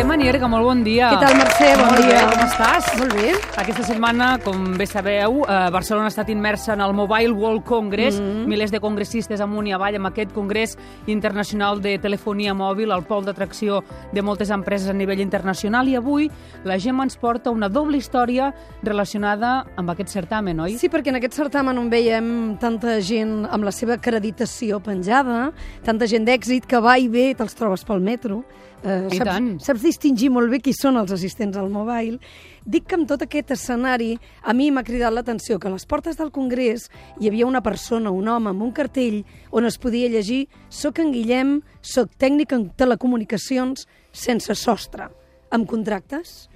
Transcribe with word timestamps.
Gemma 0.00 0.16
Nierga, 0.16 0.48
molt 0.48 0.64
bon 0.64 0.78
dia. 0.80 1.10
Què 1.12 1.18
tal, 1.20 1.34
Mercè? 1.36 1.66
Bon 1.76 1.90
molt 1.90 2.00
dia. 2.00 2.20
Bé, 2.24 2.28
com 2.32 2.44
estàs? 2.46 2.86
Molt 2.96 3.12
bé. 3.18 3.32
Aquesta 3.60 3.82
setmana, 3.84 4.28
com 4.40 4.62
bé 4.78 4.86
sabeu, 4.88 5.42
eh, 5.44 5.56
Barcelona 5.74 6.06
ha 6.08 6.12
estat 6.14 6.30
immersa 6.32 6.72
en 6.72 6.80
el 6.80 6.94
Mobile 6.96 7.34
World 7.36 7.64
Congress, 7.68 8.16
mm 8.18 8.24
-hmm. 8.24 8.46
milers 8.46 8.70
de 8.70 8.80
congressistes 8.80 9.42
amunt 9.42 9.66
i 9.68 9.72
avall 9.72 9.96
amb 9.96 10.06
aquest 10.06 10.32
congrés 10.32 10.78
internacional 11.06 11.82
de 11.82 11.98
telefonia 11.98 12.54
mòbil, 12.54 12.90
el 12.96 13.02
pol 13.02 13.26
d'atracció 13.26 13.84
de 14.10 14.22
moltes 14.22 14.48
empreses 14.48 14.88
a 14.88 14.94
nivell 14.94 15.20
internacional, 15.20 15.86
i 15.86 15.96
avui 15.96 16.30
la 16.64 16.78
Gemma 16.78 17.04
ens 17.04 17.18
porta 17.18 17.50
una 17.50 17.68
doble 17.68 17.98
història 17.98 18.54
relacionada 18.82 19.66
amb 19.76 19.90
aquest 19.90 20.08
certamen, 20.08 20.60
oi? 20.60 20.78
Sí, 20.78 20.88
perquè 20.88 21.08
en 21.08 21.16
aquest 21.16 21.34
certamen 21.34 21.76
on 21.76 21.90
veiem 21.90 22.56
tanta 22.58 23.02
gent 23.02 23.46
amb 23.50 23.64
la 23.64 23.70
seva 23.70 23.94
acreditació 23.96 24.80
penjada, 24.80 25.52
tanta 25.84 26.06
gent 26.06 26.24
d'èxit 26.24 26.64
que 26.64 26.80
va 26.80 26.96
i 26.96 27.06
ve 27.06 27.34
te'ls 27.34 27.54
trobes 27.54 27.84
pel 27.84 28.00
metro. 28.00 28.44
Eh, 28.82 29.08
I 29.12 29.18
saps, 29.18 29.28
tant. 29.28 29.48
saps 29.60 29.82
distingir 29.84 30.30
molt 30.32 30.48
bé 30.52 30.60
qui 30.64 30.72
són 30.72 30.96
els 30.96 31.12
assistents 31.12 31.58
al 31.60 31.68
mobile. 31.72 32.16
Dic 32.64 32.86
que 32.88 32.96
amb 32.96 33.08
tot 33.08 33.22
aquest 33.24 33.52
escenari 33.52 34.14
a 34.42 34.54
mi 34.56 34.70
m'ha 34.72 34.84
cridat 34.86 35.12
l'atenció 35.12 35.58
que 35.60 35.68
a 35.68 35.74
les 35.74 35.84
portes 35.88 36.16
del 36.16 36.32
Congrés 36.32 36.88
hi 37.20 37.28
havia 37.28 37.48
una 37.48 37.60
persona, 37.60 38.10
un 38.10 38.28
home, 38.28 38.50
amb 38.50 38.62
un 38.64 38.72
cartell 38.72 39.22
on 39.52 39.68
es 39.68 39.76
podia 39.78 40.08
llegir 40.08 40.46
«Soc 40.68 41.00
en 41.00 41.12
Guillem, 41.12 41.58
soc 41.82 42.16
tècnic 42.16 42.54
en 42.56 42.70
telecomunicacions 42.70 43.86
sense 44.12 44.56
sostre». 44.56 45.10
Amb 45.50 45.68
contractes? 45.68 46.48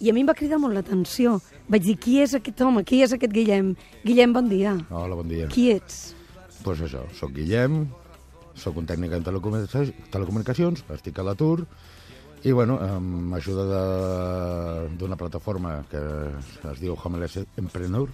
I 0.00 0.10
a 0.10 0.14
mi 0.16 0.22
em 0.24 0.30
va 0.30 0.34
cridar 0.34 0.58
molt 0.58 0.74
l'atenció. 0.74 1.38
Vaig 1.68 1.84
dir, 1.84 1.98
qui 2.00 2.20
és 2.22 2.32
aquest 2.34 2.62
home? 2.64 2.82
Qui 2.88 3.02
és 3.04 3.12
aquest 3.12 3.34
Guillem? 3.34 3.74
Guillem, 4.02 4.32
bon 4.32 4.48
dia. 4.48 4.78
Hola, 4.88 5.18
bon 5.18 5.28
dia. 5.28 5.46
Qui 5.52 5.68
ets? 5.74 6.14
Doncs 6.60 6.62
pues 6.64 6.80
això, 6.88 7.04
sóc 7.16 7.34
Guillem, 7.36 7.84
sóc 8.54 8.76
un 8.76 8.86
tècnic 8.86 9.12
en 9.12 9.22
telecomunicacions, 10.10 10.84
estic 10.94 11.18
a 11.18 11.22
l'atur, 11.22 11.66
i 12.42 12.52
bueno, 12.52 12.78
amb 12.80 13.34
ajuda 13.34 13.64
de- 13.68 14.88
d'una 14.96 15.16
plataforma 15.16 15.84
que 15.90 16.00
es 16.72 16.80
diu 16.80 16.96
Homeless 17.02 17.36
Entrepreneurs, 17.56 18.12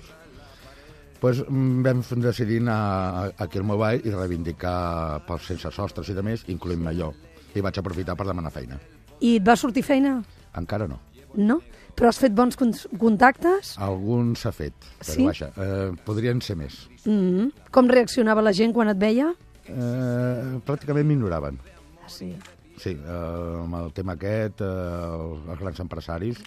pues, 1.20 1.44
mm, 1.48 1.82
vam 1.82 2.02
decidir 2.20 2.60
anar 2.60 3.32
aquí 3.38 3.58
al 3.58 3.64
mobile 3.64 4.02
i 4.04 4.10
reivindicar 4.10 5.24
pels 5.26 5.46
sense 5.46 5.70
sostres 5.70 6.08
i 6.08 6.14
de 6.14 6.22
més, 6.22 6.44
incloent-me 6.48 6.92
jo. 6.94 7.12
I 7.54 7.60
vaig 7.60 7.78
aprofitar 7.78 8.16
per 8.16 8.26
demanar 8.26 8.50
feina. 8.52 8.78
I 9.20 9.36
et 9.36 9.46
va 9.46 9.56
sortir 9.56 9.82
feina? 9.82 10.22
Encara 10.54 10.86
no. 10.86 10.98
No? 11.34 11.60
Però 11.96 12.08
has 12.08 12.18
fet 12.18 12.32
bons 12.36 12.56
con 12.56 12.72
contactes? 12.98 13.78
Algun 13.78 14.34
s'ha 14.36 14.52
fet, 14.52 14.74
però 15.00 15.12
Sí? 15.14 15.24
vaja, 15.24 15.50
eh, 15.56 15.92
podrien 16.04 16.40
ser 16.42 16.56
més. 16.56 16.88
Mm 17.06 17.10
-hmm. 17.10 17.52
Com 17.70 17.88
reaccionava 17.88 18.42
la 18.42 18.52
gent 18.52 18.72
quan 18.74 18.88
et 18.88 18.98
veia? 18.98 19.34
Eh, 19.66 20.60
pràcticament 20.66 21.06
m'ignoraven. 21.08 21.58
Ah, 22.02 22.10
sí. 22.10 22.30
Sí, 22.76 22.92
eh, 22.92 23.62
amb 23.62 23.78
el 23.80 23.92
tema 23.96 24.14
aquest, 24.16 24.60
eh, 24.60 25.50
els 25.50 25.60
grans 25.60 25.80
empresaris, 25.80 26.42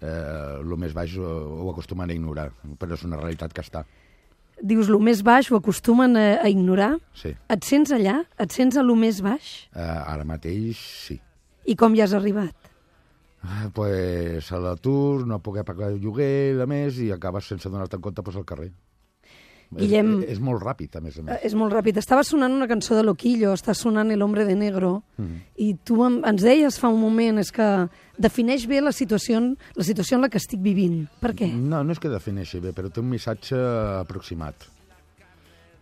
eh, 0.00 0.60
el 0.60 0.76
més 0.78 0.94
baix 0.94 1.16
ho, 1.18 1.30
ho 1.66 1.70
acostumen 1.72 2.10
a 2.10 2.14
ignorar, 2.14 2.50
però 2.78 2.94
és 2.94 3.04
una 3.08 3.18
realitat 3.18 3.52
que 3.52 3.64
està. 3.64 3.84
Dius, 4.62 4.88
lo 4.88 5.00
més 5.02 5.20
baix 5.26 5.50
ho 5.50 5.58
acostumen 5.58 6.16
a, 6.16 6.26
a 6.40 6.48
ignorar? 6.48 6.94
Sí. 7.18 7.34
Et 7.52 7.66
sents 7.66 7.92
allà? 7.92 8.22
Et 8.40 8.54
sents 8.54 8.78
a 8.78 8.84
lo 8.86 8.94
més 8.96 9.20
baix? 9.24 9.50
Eh, 9.74 9.82
ara 9.82 10.24
mateix, 10.24 10.80
sí. 11.08 11.18
I 11.66 11.74
com 11.76 11.94
hi 11.96 12.00
has 12.04 12.14
arribat? 12.16 12.70
Eh, 13.44 13.68
pues, 13.74 14.48
a 14.52 14.62
l'atur, 14.62 15.26
no 15.26 15.42
poder 15.44 15.66
pagar 15.66 15.90
el 15.92 16.00
lloguer, 16.00 16.56
de 16.56 16.66
més, 16.70 17.02
i 17.02 17.10
acabes 17.12 17.50
sense 17.52 17.68
donar-te 17.68 18.00
compte 18.00 18.24
pues, 18.24 18.38
al 18.38 18.46
carrer. 18.48 18.70
Guillem- 19.70 20.22
És, 20.22 20.30
és 20.36 20.40
molt 20.40 20.62
ràpid, 20.62 20.94
a 20.96 21.00
més 21.00 21.16
a 21.16 21.20
Eh, 21.20 21.22
més. 21.24 21.38
és 21.44 21.54
molt 21.54 21.72
ràpid. 21.72 21.96
Estava 21.98 22.22
sonant 22.22 22.52
una 22.52 22.68
cançó 22.68 22.94
de 22.94 23.02
Loquillo, 23.02 23.52
està 23.52 23.74
sonant 23.74 24.10
El 24.12 24.22
hombre 24.22 24.44
de 24.44 24.54
negro, 24.54 25.02
Mhm. 25.18 25.40
i 25.56 25.74
tu 25.74 26.04
em, 26.04 26.22
ens 26.24 26.42
deies 26.42 26.78
fa 26.78 26.88
un 26.88 27.00
moment, 27.00 27.38
és 27.38 27.50
que 27.50 27.88
defineix 28.16 28.66
bé 28.66 28.80
la 28.80 28.92
situació, 28.92 29.40
la 29.74 29.84
situació 29.84 30.16
en 30.16 30.22
la 30.22 30.28
que 30.28 30.38
estic 30.38 30.60
vivint. 30.60 31.08
Per 31.20 31.34
què? 31.34 31.52
No, 31.52 31.82
no 31.82 31.92
és 31.92 31.98
que 31.98 32.08
defineixi 32.08 32.60
bé, 32.60 32.72
però 32.72 32.90
té 32.92 33.00
un 33.00 33.08
missatge 33.10 33.56
aproximat. 34.00 34.54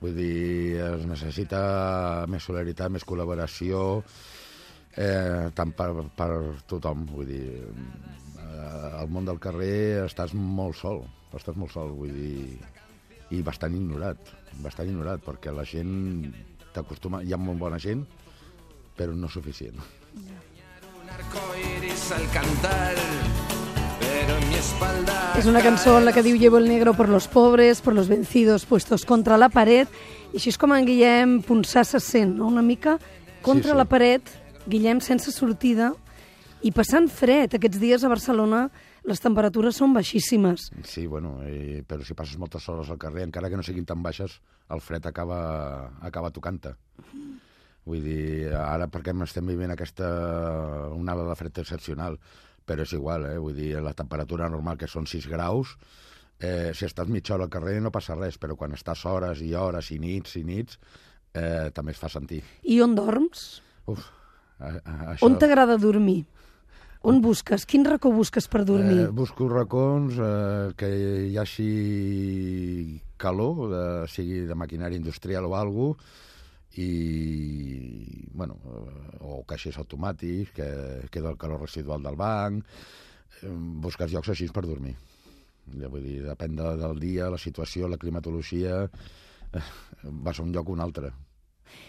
Vull 0.01 0.15
dir, 0.15 0.77
es 0.81 1.07
necessita 1.07 2.27
més 2.29 2.43
solidaritat, 2.43 2.91
més 2.91 3.05
col·laboració, 3.05 4.03
eh, 4.97 5.51
tant 5.55 5.73
per, 5.75 5.91
per 6.17 6.31
tothom. 6.67 7.07
Vull 7.07 7.27
dir, 7.27 7.47
eh, 8.39 9.01
al 9.01 9.09
món 9.09 9.25
del 9.25 9.39
carrer 9.39 10.05
estàs 10.05 10.35
molt 10.35 10.77
sol, 10.77 11.05
estàs 11.35 11.57
molt 11.57 11.73
sol, 11.73 11.91
vull 11.93 12.13
dir, 12.13 12.59
i 13.31 13.41
bastant 13.43 13.75
ignorat, 13.75 14.19
bastant 14.63 14.89
ignorat, 14.91 15.23
perquè 15.25 15.53
la 15.55 15.65
gent 15.65 16.33
t'acostuma, 16.75 17.23
hi 17.23 17.33
ha 17.33 17.39
molt 17.41 17.59
bona 17.59 17.79
gent, 17.79 18.05
però 18.97 19.15
no 19.15 19.29
suficient. 19.29 19.79
És 25.37 25.47
una 25.47 25.61
cançó 25.63 25.99
en 25.99 26.05
la 26.07 26.13
que 26.15 26.23
diu 26.23 26.37
Llevo 26.39 26.59
el 26.59 26.69
negro 26.69 26.95
por 26.95 27.09
los 27.09 27.27
pobres, 27.29 27.81
por 27.81 27.95
los 27.95 28.09
vencidos, 28.09 28.65
puestos 28.67 29.05
contra 29.05 29.37
la 29.37 29.49
paret, 29.51 29.89
i 30.33 30.39
així 30.39 30.53
és 30.53 30.59
com 30.59 30.73
en 30.75 30.87
Guillem 30.87 31.41
Ponsà 31.47 31.83
se 31.85 32.01
sent, 32.01 32.37
no? 32.39 32.47
una 32.49 32.63
mica 32.63 32.99
contra 33.43 33.71
Sí, 33.71 33.75
sí. 33.75 33.79
la 33.79 33.85
paret, 33.85 34.31
Guillem 34.67 35.01
sense 35.01 35.33
sortida, 35.35 35.93
i 36.63 36.71
passant 36.73 37.11
fred. 37.13 37.55
Aquests 37.59 37.81
dies 37.83 38.05
a 38.05 38.09
Barcelona 38.09 38.69
les 39.05 39.21
temperatures 39.21 39.77
són 39.77 39.93
baixíssimes. 39.97 40.71
Sí, 40.89 41.07
bueno, 41.07 41.37
eh, 41.45 41.83
però 41.87 42.05
si 42.05 42.17
passes 42.17 42.39
moltes 42.41 42.67
hores 42.73 42.91
al 42.91 43.01
carrer, 43.01 43.27
encara 43.29 43.51
que 43.53 43.59
no 43.61 43.67
siguin 43.67 43.85
tan 43.89 44.03
baixes, 44.03 44.39
el 44.73 44.81
fred 44.81 45.05
acaba, 45.11 45.41
acaba 46.01 46.33
tocant-te. 46.33 46.75
Vull 47.85 48.01
dir, 48.01 48.55
ara 48.57 48.89
perquè 48.89 49.13
estem 49.27 49.47
vivint 49.53 49.75
aquesta 49.75 50.09
onada 50.97 51.27
de 51.29 51.37
fred 51.37 51.61
excepcional, 51.61 52.17
però 52.65 52.87
és 52.87 52.95
igual, 52.97 53.27
eh? 53.29 53.37
Vull 53.39 53.57
dir, 53.59 53.75
la 53.85 53.93
temperatura 53.93 54.49
normal, 54.49 54.79
que 54.81 54.89
són 54.89 55.05
6 55.07 55.29
graus, 55.29 55.77
eh, 56.41 56.73
si 56.73 56.87
estàs 56.89 57.11
mitja 57.13 57.35
hora 57.37 57.45
al 57.45 57.53
carrer 57.53 57.77
no 57.85 57.93
passa 57.93 58.17
res, 58.17 58.39
però 58.41 58.57
quan 58.57 58.73
estàs 58.73 59.05
hores 59.05 59.43
i 59.45 59.53
hores 59.55 59.91
i 59.93 59.99
nits 60.01 60.39
i 60.41 60.45
nits, 60.49 60.79
eh, 61.35 61.71
també 61.75 61.93
es 61.93 62.01
fa 62.01 62.09
sentir. 62.09 62.41
I 62.63 62.81
on 62.81 62.97
dorms? 62.97 63.61
Uf, 63.85 64.09
a, 64.59 64.73
a, 64.81 64.97
això... 65.13 65.29
On 65.29 65.37
t'agrada 65.39 65.77
dormir? 65.77 66.23
On 67.05 67.21
busques? 67.21 67.67
Quin 67.69 67.85
racó 67.85 68.09
busques 68.13 68.47
per 68.49 68.63
dormir? 68.65 69.03
Eh, 69.03 69.09
busco 69.13 69.45
racons 69.51 70.17
eh, 70.17 70.73
que 70.81 70.89
hi 71.29 71.37
hagi 71.37 73.01
calor, 73.21 73.67
de, 73.69 73.83
sigui 74.09 74.47
de 74.49 74.57
maquinària 74.57 74.97
industrial 74.97 75.45
o 75.51 75.53
alguna 75.59 75.99
i, 76.81 78.29
bueno, 78.33 78.57
eh, 78.65 79.19
o 79.21 79.43
caixers 79.47 79.79
automàtics, 79.83 80.55
que 80.57 80.69
queda 81.13 81.31
el 81.31 81.39
calor 81.39 81.61
residual 81.63 82.03
del 82.03 82.17
banc, 82.17 82.65
eh, 83.43 83.53
busques 83.85 84.11
llocs 84.11 84.33
així 84.33 84.49
per 84.49 84.65
dormir. 84.67 84.97
Ja 85.77 85.93
vull 85.93 86.05
dir, 86.05 86.23
depèn 86.25 86.57
de, 86.57 86.73
del 86.81 86.99
dia, 87.01 87.31
la 87.31 87.41
situació, 87.41 87.89
la 87.89 88.01
climatologia, 88.01 88.83
eh, 89.53 89.65
vas 90.25 90.41
a 90.41 90.43
un 90.43 90.57
lloc 90.57 90.73
o 90.73 90.77
un 90.79 90.83
altre. 90.85 91.13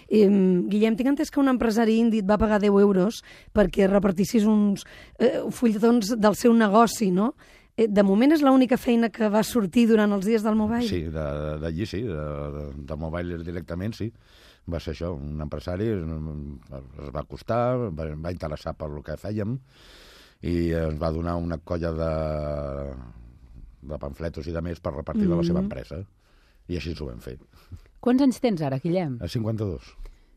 Eh, 0.07 0.28
Guillem, 0.69 0.96
tinc 0.96 1.09
entès 1.13 1.31
que 1.34 1.40
un 1.41 1.50
empresari 1.50 1.97
indi 2.00 2.19
et 2.23 2.29
va 2.29 2.38
pagar 2.38 2.59
10 2.62 2.79
euros 2.84 3.22
perquè 3.53 3.88
repartissis 3.90 4.46
uns 4.46 4.85
eh, 5.19 5.44
fulletons 5.51 6.16
del 6.18 6.35
seu 6.35 6.53
negoci, 6.53 7.12
no? 7.12 7.34
Eh, 7.75 7.90
de 7.91 8.03
moment 8.07 8.31
és 8.31 8.41
l'única 8.45 8.78
feina 8.79 9.09
que 9.12 9.28
va 9.28 9.41
sortir 9.44 9.88
durant 9.90 10.13
els 10.16 10.25
dies 10.25 10.44
del 10.45 10.56
mobile? 10.56 10.88
Sí, 10.88 11.01
de- 11.12 11.57
d'allí 11.59 11.85
sí, 11.90 12.01
de, 12.07 12.24
de, 12.56 12.66
de 12.88 12.95
mobile 12.95 13.41
directament 13.44 13.94
sí. 13.97 14.12
Va 14.72 14.79
ser 14.81 14.95
això, 14.95 15.12
un 15.13 15.41
empresari, 15.44 15.91
es 15.94 17.12
va 17.13 17.22
acostar, 17.22 17.75
va, 17.94 18.07
va 18.18 18.31
interessar 18.33 18.71
per 18.74 18.88
el 18.89 19.04
que 19.06 19.13
fèiem 19.21 19.51
i 20.42 20.71
ens 20.74 20.98
va 21.01 21.12
donar 21.13 21.36
una 21.38 21.60
colla 21.62 21.92
de, 21.94 22.07
de 23.92 24.00
pamfletos 24.01 24.48
i 24.50 24.54
de 24.56 24.62
més 24.65 24.81
per 24.81 24.95
repartir 24.95 25.27
de 25.30 25.36
la 25.38 25.45
seva 25.45 25.62
empresa. 25.62 26.00
I 26.68 26.80
així 26.80 26.95
ens 26.95 27.01
ho 27.04 27.12
vam 27.12 27.19
fer. 27.21 27.36
Quants 28.06 28.22
anys 28.22 28.38
tens 28.38 28.62
ara, 28.62 28.78
Guillem? 28.78 29.16
A 29.25 29.28
52. 29.31 29.88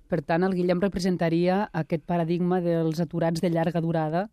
Per 0.08 0.22
tant, 0.24 0.44
el 0.46 0.54
Guillem 0.56 0.80
representaria 0.80 1.66
aquest 1.76 2.06
paradigma 2.08 2.62
dels 2.64 3.00
aturats 3.04 3.42
de 3.44 3.50
llarga 3.52 3.82
durada 3.84 4.30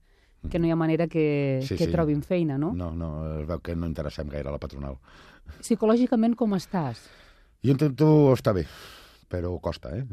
que 0.47 0.59
no 0.61 0.69
hi 0.69 0.71
ha 0.71 0.77
manera 0.79 1.07
que, 1.11 1.59
Sí, 1.65 1.75
que 1.75 1.87
sí. 1.89 1.91
trobin 1.91 2.21
feina, 2.23 2.55
no? 2.61 2.71
No, 2.77 2.91
no, 2.95 3.09
es 3.41 3.47
veu 3.49 3.59
que 3.65 3.75
no 3.75 3.89
interessem 3.89 4.29
gaire 4.31 4.47
a 4.47 4.53
la 4.55 4.61
patronal. 4.61 4.95
Psicològicament 5.59 6.35
com 6.39 6.53
estàs? 6.55 7.01
Jo 7.65 7.73
intento 7.73 8.07
estar 8.31 8.53
bé, 8.55 8.63
però 9.27 9.51
costa, 9.59 9.91
eh? 9.97 10.05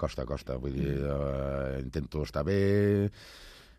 Costa, 0.00 0.24
costa. 0.24 0.56
Vull 0.56 0.74
dir, 0.74 0.96
eh, 0.96 1.78
intento 1.84 2.22
estar 2.24 2.42
bé, 2.42 3.10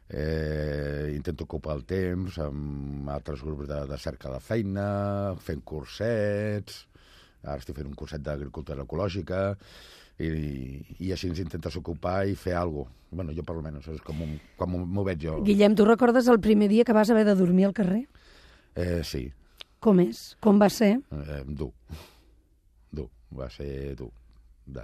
eh, 0.08 1.12
intento 1.16 1.44
ocupar 1.50 1.76
el 1.80 1.84
temps 1.90 2.38
amb 2.46 3.10
altres 3.10 3.42
grups 3.42 3.68
de, 3.68 3.82
de 3.90 3.98
cerca 3.98 4.30
de 4.30 4.40
feina, 4.40 5.34
fent 5.42 5.64
cursets, 5.66 6.86
ara 7.44 7.58
estic 7.62 7.78
fent 7.78 7.90
un 7.90 7.98
curset 7.98 8.22
d'agricultura 8.26 8.84
ecològica, 8.86 9.42
i, 10.22 10.30
i 11.02 11.12
així 11.16 11.32
ens 11.32 11.40
intentes 11.42 11.76
ocupar 11.80 12.26
i 12.30 12.36
fer 12.38 12.54
alguna 12.58 12.86
cosa. 12.90 12.98
Bueno, 13.12 13.34
jo 13.36 13.44
per 13.44 13.58
almenys, 13.58 13.90
és 13.92 14.00
com 14.08 14.22
un, 14.24 14.38
com 14.56 14.72
m'ho 14.88 15.04
veig 15.04 15.20
jo. 15.26 15.34
Guillem, 15.44 15.74
tu 15.76 15.84
recordes 15.84 16.30
el 16.32 16.40
primer 16.40 16.70
dia 16.72 16.86
que 16.88 16.94
vas 16.96 17.10
haver 17.12 17.26
de 17.28 17.34
dormir 17.36 17.66
al 17.68 17.74
carrer? 17.76 18.06
Eh, 18.80 19.02
sí, 19.04 19.26
Com 19.84 20.00
és? 20.00 20.38
Com 20.40 20.62
va 20.62 20.70
ser? 20.70 20.94
eh, 21.12 21.42
dur. 21.48 21.72
Dur, 22.94 23.10
va 23.36 23.50
ser 23.52 23.96
dur. 24.00 24.12
De 24.64 24.84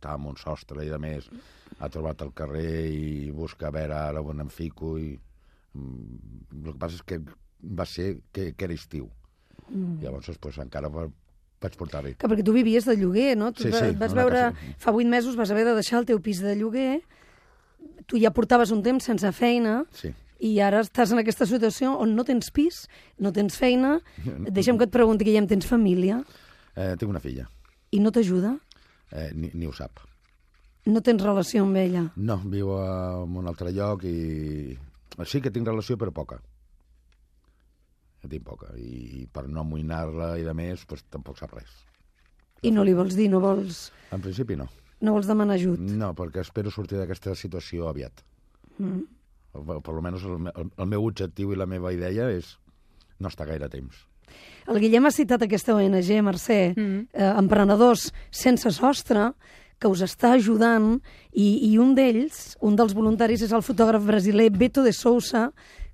està 0.00 0.14
en 0.16 0.26
un 0.32 0.36
sostre 0.40 0.84
i 0.86 0.88
de 0.88 0.98
més, 0.98 1.28
ha 1.78 1.88
trobat 1.92 2.22
el 2.24 2.32
carrer 2.32 2.88
i 2.88 3.30
busca 3.36 3.68
a 3.68 3.74
veure 3.74 3.94
ara 3.94 4.22
on 4.24 4.40
em 4.40 4.48
fico 4.48 4.96
i... 4.98 5.12
Mm, 5.76 6.40
el 6.64 6.72
que 6.72 6.78
passa 6.80 6.96
és 6.96 7.02
que 7.06 7.18
va 7.60 7.84
ser 7.86 8.06
que, 8.32 8.54
que 8.56 8.64
era 8.64 8.74
estiu. 8.74 9.10
Mm. 9.70 10.00
Llavors, 10.02 10.30
pues, 10.40 10.58
encara 10.58 10.88
va, 10.88 11.06
vaig 11.62 11.76
portar 11.78 12.02
bé. 12.02 12.14
Que 12.18 12.26
perquè 12.28 12.42
tu 12.44 12.52
vivies 12.52 12.84
de 12.88 12.96
lloguer, 12.96 13.36
no? 13.38 13.52
Tu 13.52 13.64
Sí, 13.64 13.72
sí, 13.72 13.90
vas 13.98 14.14
veure... 14.14 14.50
casa- 14.50 14.74
Fa 14.78 14.90
vuit 14.90 15.06
mesos 15.08 15.36
vas 15.36 15.50
haver 15.50 15.64
de 15.68 15.74
deixar 15.74 16.00
el 16.00 16.06
teu 16.06 16.20
pis 16.20 16.40
de 16.42 16.56
lloguer, 16.56 17.02
tu 18.06 18.18
ja 18.18 18.30
portaves 18.34 18.70
un 18.74 18.82
temps 18.82 19.04
sense 19.04 19.30
feina, 19.32 19.84
Sí. 19.92 20.10
i 20.40 20.58
ara 20.64 20.80
estàs 20.80 21.12
en 21.12 21.18
aquesta 21.20 21.46
situació 21.46 21.92
on 22.00 22.14
no 22.16 22.24
tens 22.24 22.50
pis, 22.50 22.88
no 23.18 23.30
tens 23.32 23.56
feina, 23.60 24.00
deixa'm 24.50 24.78
que 24.78 24.84
et 24.88 24.90
pregunti, 24.90 25.24
Guillem, 25.24 25.46
tens 25.46 25.66
família 25.66 26.22
Eh, 26.76 26.94
tinc 26.98 27.10
una 27.10 27.20
filla, 27.20 27.48
i 27.92 28.00
no 28.00 28.10
t'ajuda? 28.10 28.56
eh, 29.12 29.30
ni, 29.34 29.50
ni 29.54 29.66
ho 29.66 29.72
sap. 29.72 30.00
No 30.86 31.02
tens 31.02 31.22
relació 31.22 31.62
amb 31.64 31.76
ella? 31.76 32.06
No, 32.16 32.38
viu 32.46 32.70
en 32.80 33.36
un 33.36 33.46
altre 33.46 33.70
lloc 33.70 34.02
i... 34.04 34.76
Sí 35.26 35.40
que 35.42 35.50
tinc 35.50 35.66
relació, 35.68 35.98
però 35.98 36.10
poca. 36.10 36.40
Tinc 38.28 38.44
poca. 38.44 38.72
I 38.76 39.26
per 39.32 39.46
no 39.48 39.62
amoïnar-la 39.64 40.34
i 40.38 40.44
de 40.44 40.52
més, 40.54 40.82
doncs 40.86 41.06
tampoc 41.10 41.38
sap 41.40 41.54
res. 41.56 41.70
I 42.62 42.70
no 42.74 42.84
li 42.84 42.92
vols 42.92 43.14
dir, 43.16 43.30
no 43.32 43.40
vols, 43.40 43.86
En 44.12 44.20
principi 44.20 44.56
no. 44.60 44.66
no 45.00 45.14
vols 45.16 45.26
demanar 45.30 45.54
ajut? 45.56 45.80
No, 45.80 46.12
perquè 46.14 46.42
espero 46.44 46.70
sortir 46.70 46.98
d'aquesta 47.00 47.32
situació 47.34 47.88
aviat. 47.88 48.20
Mm. 48.78 49.00
O, 49.56 49.80
per 49.80 49.94
almenys 49.94 50.22
el, 50.28 50.36
me- 50.38 50.52
el, 50.54 50.68
el 50.76 50.86
meu 50.86 51.06
objectiu 51.08 51.52
i 51.54 51.56
la 51.58 51.66
meva 51.66 51.92
idea 51.96 52.28
és 52.30 52.52
no 53.18 53.28
estar 53.32 53.46
gaire 53.48 53.68
temps. 53.72 54.04
El 54.70 54.78
Guillem 54.78 55.08
ha 55.08 55.10
citat 55.10 55.42
aquesta 55.42 55.74
ONG, 55.74 56.12
Mercè, 56.22 56.60
mm. 56.76 57.00
eh, 57.16 57.32
Emprenedors 57.40 58.10
Sense 58.30 58.70
Sostre, 58.76 59.30
que 59.80 59.88
us 59.88 60.02
està 60.04 60.34
ajudant, 60.36 60.98
i, 61.32 61.72
i 61.72 61.78
un 61.80 61.94
d'ells, 61.96 62.56
un 62.60 62.76
dels 62.76 62.92
voluntaris, 62.94 63.40
és 63.46 63.52
el 63.56 63.62
fotògraf 63.64 64.04
brasiler 64.04 64.50
Beto 64.52 64.82
de 64.84 64.92
Sousa, 64.92 65.46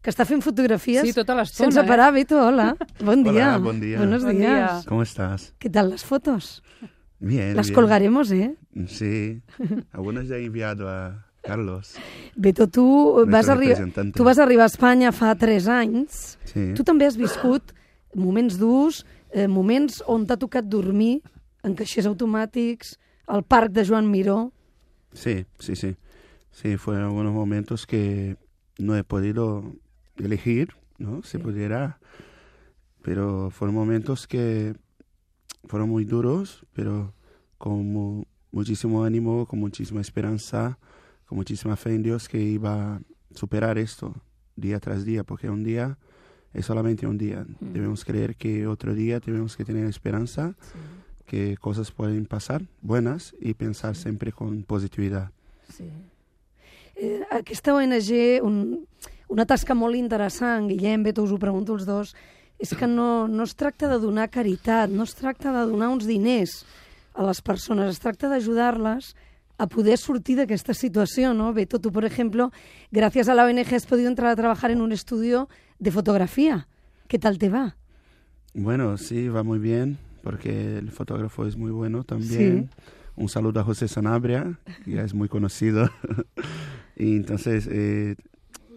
que 0.03 0.11
està 0.11 0.27
fent 0.27 0.43
fotografies 0.43 1.07
Sí, 1.07 1.13
tota 1.15 1.39
sense 1.47 1.81
eh? 1.81 1.87
parar. 1.87 2.13
Beto, 2.15 2.39
hola. 2.43 2.73
Bon 3.07 3.23
dia. 3.23 3.55
Hola, 3.55 3.59
bon 3.59 3.81
dia. 3.81 3.99
Buenos 3.99 4.25
Bon 4.25 4.37
días. 4.37 4.83
dia. 4.83 4.83
¿Cómo 4.89 5.03
estás? 5.03 5.55
¿Qué 5.59 5.71
tal 5.71 5.91
las 5.91 6.05
fotos? 6.05 6.63
Bien. 7.19 7.57
Las 7.57 7.69
bien. 7.69 7.75
colgaremos, 7.75 8.31
¿eh? 8.33 8.57
Sí. 8.89 9.41
Algunas 9.93 10.29
ya 10.29 10.37
he 10.37 10.45
enviado 10.45 10.89
a 10.89 11.25
Carlos. 11.43 11.95
Beto, 12.37 12.67
tu 12.69 13.25
vas, 13.29 13.49
arri 13.49 13.69
representante. 13.69 14.17
tu 14.19 14.25
vas 14.25 14.39
arribar 14.39 14.65
a 14.65 14.67
Espanya 14.67 15.13
fa 15.13 15.35
3 15.35 15.69
anys. 15.69 16.39
Sí. 16.45 16.73
Tu 16.75 16.83
també 16.85 17.07
has 17.07 17.17
viscut 17.17 17.73
moments 18.15 18.59
durs, 18.59 19.05
eh, 19.31 19.47
moments 19.49 20.03
on 20.07 20.27
t'ha 20.27 20.37
tocat 20.37 20.67
dormir 20.67 21.21
en 21.63 21.75
caixers 21.75 22.07
automàtics, 22.07 22.97
al 23.27 23.43
parc 23.45 23.73
de 23.73 23.87
Joan 23.87 24.11
Miró. 24.11 24.53
Sí, 25.13 25.47
sí, 25.59 25.77
sí. 25.77 25.97
Sí, 26.51 26.77
fueron 26.77 27.05
algunos 27.05 27.33
momentos 27.35 27.87
que 27.87 28.37
no 28.79 28.97
he 28.97 29.05
podido 29.05 29.75
elegir, 30.17 30.75
¿no? 30.99 31.23
Si 31.23 31.39
pudiera. 31.39 31.99
Pero 33.03 33.51
fueron 33.51 33.75
momentos 33.75 34.27
que 34.27 34.75
fueron 35.69 35.89
muy 35.89 36.05
duros, 36.05 36.65
pero 36.73 37.15
con 37.59 37.87
mu- 37.93 38.25
muchísimo 38.53 39.05
ánimo, 39.05 39.47
con 39.47 39.59
muchísima 39.61 40.01
esperanza, 40.01 40.79
con 41.27 41.37
muchísima 41.37 41.77
fe 41.77 41.95
en 41.95 42.03
Dios 42.03 42.29
que 42.29 42.41
iba 42.43 42.97
a 42.97 43.01
superar 43.35 43.79
esto 43.79 44.15
día 44.57 44.81
tras 44.81 45.05
día, 45.05 45.23
porque 45.25 45.51
un 45.51 45.63
día 45.65 45.99
es 46.55 46.67
solamente 46.67 47.07
un 47.07 47.19
día. 47.19 47.45
Debemos 47.61 48.05
creer 48.05 48.37
que 48.37 48.67
otro 48.67 48.95
día 48.95 49.21
tenemos 49.21 49.57
que 49.57 49.65
tener 49.65 49.87
esperanza, 49.87 50.55
que 51.27 51.57
cosas 51.57 51.91
pueden 51.91 52.27
pasar 52.27 52.63
buenas 52.81 53.35
y 53.41 53.55
pensar 53.55 53.97
siempre 53.97 54.33
con 54.33 54.63
positividad. 54.63 55.31
Sí. 55.69 55.85
Eh, 56.97 57.23
aquesta 57.31 57.75
ONG, 57.75 58.41
un, 58.43 58.87
una 59.29 59.45
tasca 59.45 59.75
molt 59.75 59.99
interessant, 59.99 60.71
Guillem, 60.71 61.03
Beto, 61.05 61.27
us 61.27 61.35
ho 61.35 61.39
pregunto 61.39 61.75
els 61.77 61.85
dos, 61.85 62.15
és 62.59 62.73
que 62.73 62.89
no, 62.89 63.27
no 63.29 63.45
es 63.45 63.53
tracta 63.55 63.91
de 63.91 63.99
donar 64.01 64.31
caritat, 64.33 64.89
no 64.89 65.05
es 65.05 65.15
tracta 65.15 65.53
de 65.53 65.67
donar 65.69 65.91
uns 65.93 66.07
diners 66.09 66.63
a 67.13 67.27
les 67.27 67.43
persones, 67.45 67.91
es 67.93 68.01
tracta 68.01 68.31
d'ajudar-les 68.33 69.13
a 69.59 69.67
poder 69.67 69.97
sortir 69.99 70.37
d'aquesta 70.37 70.75
situació, 70.77 71.33
¿no? 71.35 71.53
Beto, 71.53 71.81
tú, 71.81 71.93
por 71.93 72.05
ejemplo, 72.05 72.51
gracias 72.93 73.29
a 73.29 73.35
la 73.35 73.45
ONG 73.45 73.75
has 73.75 73.87
podido 73.87 74.09
entrar 74.09 74.31
a 74.31 74.37
trabajar 74.37 74.71
en 74.71 74.81
un 74.81 74.93
estudio 74.93 75.49
de 75.79 75.91
fotografía. 75.91 76.69
¿Qué 77.09 77.19
tal 77.19 77.39
te 77.39 77.49
va? 77.49 77.77
Bueno, 78.55 78.97
sí, 78.97 79.29
va 79.29 79.43
muy 79.43 79.59
bien, 79.59 79.99
porque 80.27 80.79
el 80.79 80.91
fotógrafo 80.91 81.47
es 81.47 81.57
muy 81.57 81.71
bueno 81.71 82.03
también. 82.03 82.69
Un 83.15 83.29
saludo 83.29 83.61
a 83.61 83.63
José 83.65 83.87
Sanabria, 83.87 84.59
ya 84.85 85.03
es 85.05 85.15
muy 85.15 85.29
conocido. 85.29 85.89
y 86.97 87.15
entonces 87.15 87.69
eh, 87.71 88.17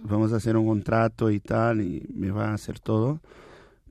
vamos 0.04 0.32
a 0.32 0.36
hacer 0.36 0.56
un 0.58 0.68
contrato 0.68 1.32
y 1.32 1.40
tal, 1.40 1.82
y 1.82 2.08
me 2.14 2.30
va 2.30 2.50
a 2.50 2.54
hacer 2.54 2.80
todo 2.80 3.20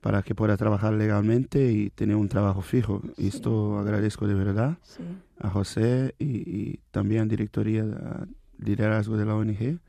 para 0.00 0.22
que 0.22 0.37
pueda 0.37 0.56
trabajar 0.56 0.93
legalmente 0.94 1.72
y 1.72 1.90
tener 1.90 2.14
un 2.14 2.28
trabajo 2.28 2.62
fijo. 2.62 3.02
Y 3.16 3.26
esto 3.26 3.76
agradezco 3.81 4.28
de 4.28 4.34
verdad 4.34 4.78
Sí. 4.82 5.02
a 5.40 5.50
José 5.50 6.14
y, 6.20 6.26
y 6.49 6.81
también 6.93 7.22
a 7.22 7.26
directoría, 7.26 7.82
a 7.82 8.26
liderazgo 8.64 9.16
de 9.16 9.26
la 9.26 9.34
ONG 9.34 9.81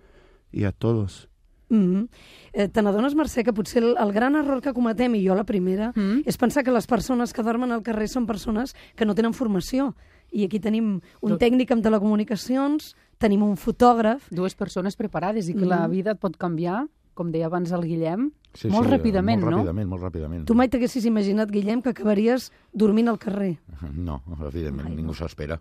y 0.51 0.63
a 0.63 0.71
todos. 0.71 1.29
Mm 1.69 1.77
-hmm. 1.95 2.09
eh, 2.53 2.67
Te 2.67 2.81
n'adones, 2.81 3.15
Mercè, 3.15 3.43
que 3.43 3.53
potser 3.53 3.83
el, 3.83 3.95
el 3.97 4.11
gran 4.11 4.35
error 4.35 4.59
que 4.61 4.73
cometem, 4.73 5.13
i 5.15 5.27
jo 5.27 5.35
la 5.35 5.43
primera, 5.43 5.91
Mm. 5.95 6.21
és 6.25 6.37
pensar 6.37 6.63
que 6.63 6.71
les 6.71 6.87
persones 6.87 7.31
que 7.33 7.43
dormen 7.43 7.71
al 7.71 7.83
carrer 7.83 8.07
són 8.07 8.25
persones 8.25 8.75
que 8.95 9.05
no 9.05 9.13
tenen 9.15 9.33
formació. 9.33 9.95
I 10.31 10.45
aquí 10.45 10.59
tenim 10.59 11.01
un 11.21 11.29
Tot- 11.31 11.39
tècnic 11.41 11.71
amb 11.71 11.83
telecomunicacions, 11.83 12.95
tenim 13.17 13.43
un 13.43 13.55
fotògraf... 13.57 14.29
Dues 14.31 14.55
persones 14.55 14.95
preparades 14.95 15.47
i 15.49 15.53
que 15.53 15.65
la 15.65 15.87
Mhm. 15.87 15.91
vida 15.91 16.11
et 16.11 16.19
pot 16.19 16.35
canviar, 16.37 16.87
com 17.13 17.31
deia 17.31 17.47
abans 17.47 17.71
el 17.71 17.81
Guillem, 17.83 18.31
Sí, 18.53 18.67
molt 18.67 18.87
sí, 18.87 18.93
ràpidament, 18.95 19.41
molt 19.41 19.51
no? 19.51 19.57
ràpidament, 19.63 19.85
molt 19.87 20.01
ràpidament. 20.03 20.45
Tu 20.45 20.55
mai 20.55 20.69
t'haguessis 20.69 21.05
imaginat, 21.05 21.51
Guillem, 21.51 21.81
que 21.83 21.89
acabaries 21.89 22.51
dormint 22.73 23.07
al 23.09 23.19
carrer. 23.19 23.59
No, 23.93 24.21
evidentment, 24.47 24.87
Ai, 24.89 24.95
ningú 24.95 25.07
no. 25.11 25.13
s'espera. 25.13 25.59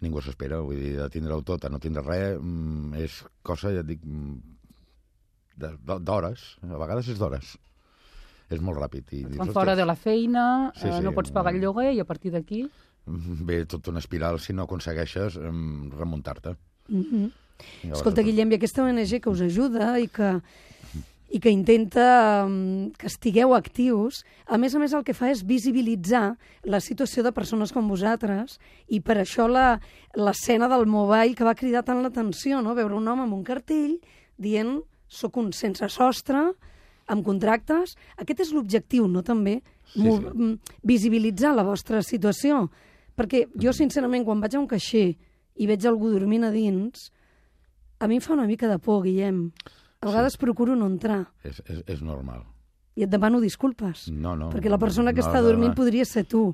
Ningú 0.00 0.20
s'espera, 0.22 0.60
vull 0.60 0.76
dir, 0.80 0.96
de 0.96 1.08
tindre-ho 1.10 1.42
tot 1.42 1.64
a 1.64 1.68
no 1.68 1.78
tindre 1.78 2.02
res, 2.02 2.38
mm, 2.40 2.94
és 2.94 3.24
cosa, 3.42 3.70
ja 3.70 3.80
et 3.80 3.86
dic, 3.86 4.00
mm, 4.02 4.40
d'hores, 5.56 6.56
a 6.62 6.76
vegades 6.78 7.08
és 7.08 7.18
d'hores. 7.18 7.56
És 8.50 8.60
molt 8.60 8.78
ràpid. 8.78 9.12
I 9.14 9.24
dius, 9.24 9.52
fora 9.54 9.76
de 9.76 9.84
la 9.86 9.94
feina, 9.94 10.72
Sí, 10.74 10.88
eh, 10.88 10.92
sí, 10.96 11.04
no 11.04 11.12
pots 11.14 11.30
pagar 11.30 11.52
el 11.54 11.60
lloguer 11.62 11.92
i 11.94 12.00
a 12.00 12.04
partir 12.04 12.32
d'aquí... 12.32 12.64
"Ostres, 13.06 13.44
Ve 13.46 13.64
tota 13.66 13.90
una 13.90 13.98
espiral 14.00 14.38
si 14.40 14.52
no 14.52 14.62
aconsegueixes 14.64 15.36
mm, 15.38 15.90
remuntar-te. 15.98 16.56
Mm 16.88 17.04
-hmm. 17.04 17.30
Escolta, 17.92 18.22
Guillem, 18.22 18.50
i 18.52 18.54
aquesta 18.54 18.82
ONG 18.84 19.20
que 19.20 19.30
us 19.30 19.40
ajuda 19.40 19.98
i 20.00 20.08
que, 20.08 20.40
i 21.30 21.38
que 21.38 21.50
intenta 21.50 22.44
um, 22.46 22.90
que 22.92 23.06
estigueu 23.06 23.54
actius, 23.54 24.24
a 24.46 24.56
més 24.58 24.74
a 24.74 24.78
més 24.78 24.92
el 24.92 25.04
que 25.04 25.14
fa 25.14 25.30
és 25.30 25.44
visibilitzar 25.44 26.36
la 26.64 26.80
situació 26.80 27.22
de 27.22 27.32
persones 27.32 27.72
com 27.72 27.88
vosaltres 27.88 28.58
i 28.88 29.00
per 29.00 29.18
això 29.18 29.46
la- 29.48 29.78
l'escena 30.14 30.68
del 30.68 30.86
mobile 30.86 31.34
que 31.34 31.44
va 31.44 31.54
cridar 31.54 31.84
tant 31.84 32.02
l'atenció, 32.02 32.62
no? 32.62 32.74
veure 32.74 32.94
un 32.94 33.06
home 33.08 33.22
amb 33.22 33.32
un 33.34 33.44
cartell 33.44 33.98
dient 34.38 34.80
soc 35.10 35.36
un 35.42 35.50
sense 35.56 35.88
sostre, 35.90 36.46
amb 37.10 37.26
contractes. 37.26 37.96
Aquest 38.22 38.44
és 38.46 38.52
l'objectiu, 38.54 39.08
no, 39.10 39.24
també? 39.26 39.58
Sí, 39.90 40.04
sí. 40.04 40.14
mm, 40.14 40.76
Visibilitzar 40.86 41.52
la 41.56 41.66
vostra 41.66 42.04
situació. 42.06 42.68
Perquè 43.18 43.48
jo, 43.58 43.74
sincerament, 43.76 44.24
quan 44.24 44.40
vaig 44.40 44.54
a 44.54 44.62
un 44.62 44.70
caixer 44.70 45.10
i 45.60 45.66
veig 45.68 45.84
algú 45.84 46.12
dormint 46.14 46.46
a 46.46 46.52
dins, 46.54 47.10
a 48.00 48.08
mi 48.08 48.16
em 48.16 48.24
fa 48.24 48.32
una 48.32 48.46
mica 48.48 48.70
de 48.70 48.78
por, 48.80 49.02
Guillem. 49.04 49.50
A 50.00 50.08
vegades 50.08 50.38
procuro 50.40 50.72
no 50.78 50.86
entrar 50.88 51.26
És, 51.44 51.58
és, 51.66 51.82
és 51.84 52.00
normal. 52.00 52.46
i 52.96 53.04
et 53.04 53.10
demano 53.12 53.40
disculpes. 53.42 54.06
No, 54.08 54.32
no. 54.36 54.48
perquè 54.48 54.70
la 54.72 54.78
persona 54.80 55.12
que 55.12 55.20
no, 55.20 55.26
està 55.26 55.42
no, 55.42 55.50
dormint 55.50 55.74
no. 55.74 55.76
podria 55.76 56.06
ser 56.08 56.24
tu. 56.24 56.46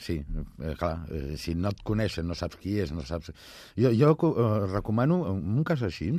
Sí, 0.00 0.16
eh, 0.24 0.72
clar, 0.80 1.02
eh, 1.12 1.36
si 1.36 1.52
no 1.54 1.68
et 1.74 1.82
coneixen, 1.84 2.24
no 2.24 2.34
saps 2.38 2.56
qui 2.56 2.78
és, 2.80 2.94
no 2.96 3.04
saps... 3.04 3.34
Jo, 3.76 3.92
jo 3.92 4.14
eh, 4.30 4.48
recomano, 4.70 5.20
en 5.34 5.60
un 5.60 5.66
cas 5.68 5.82
així, 5.84 6.14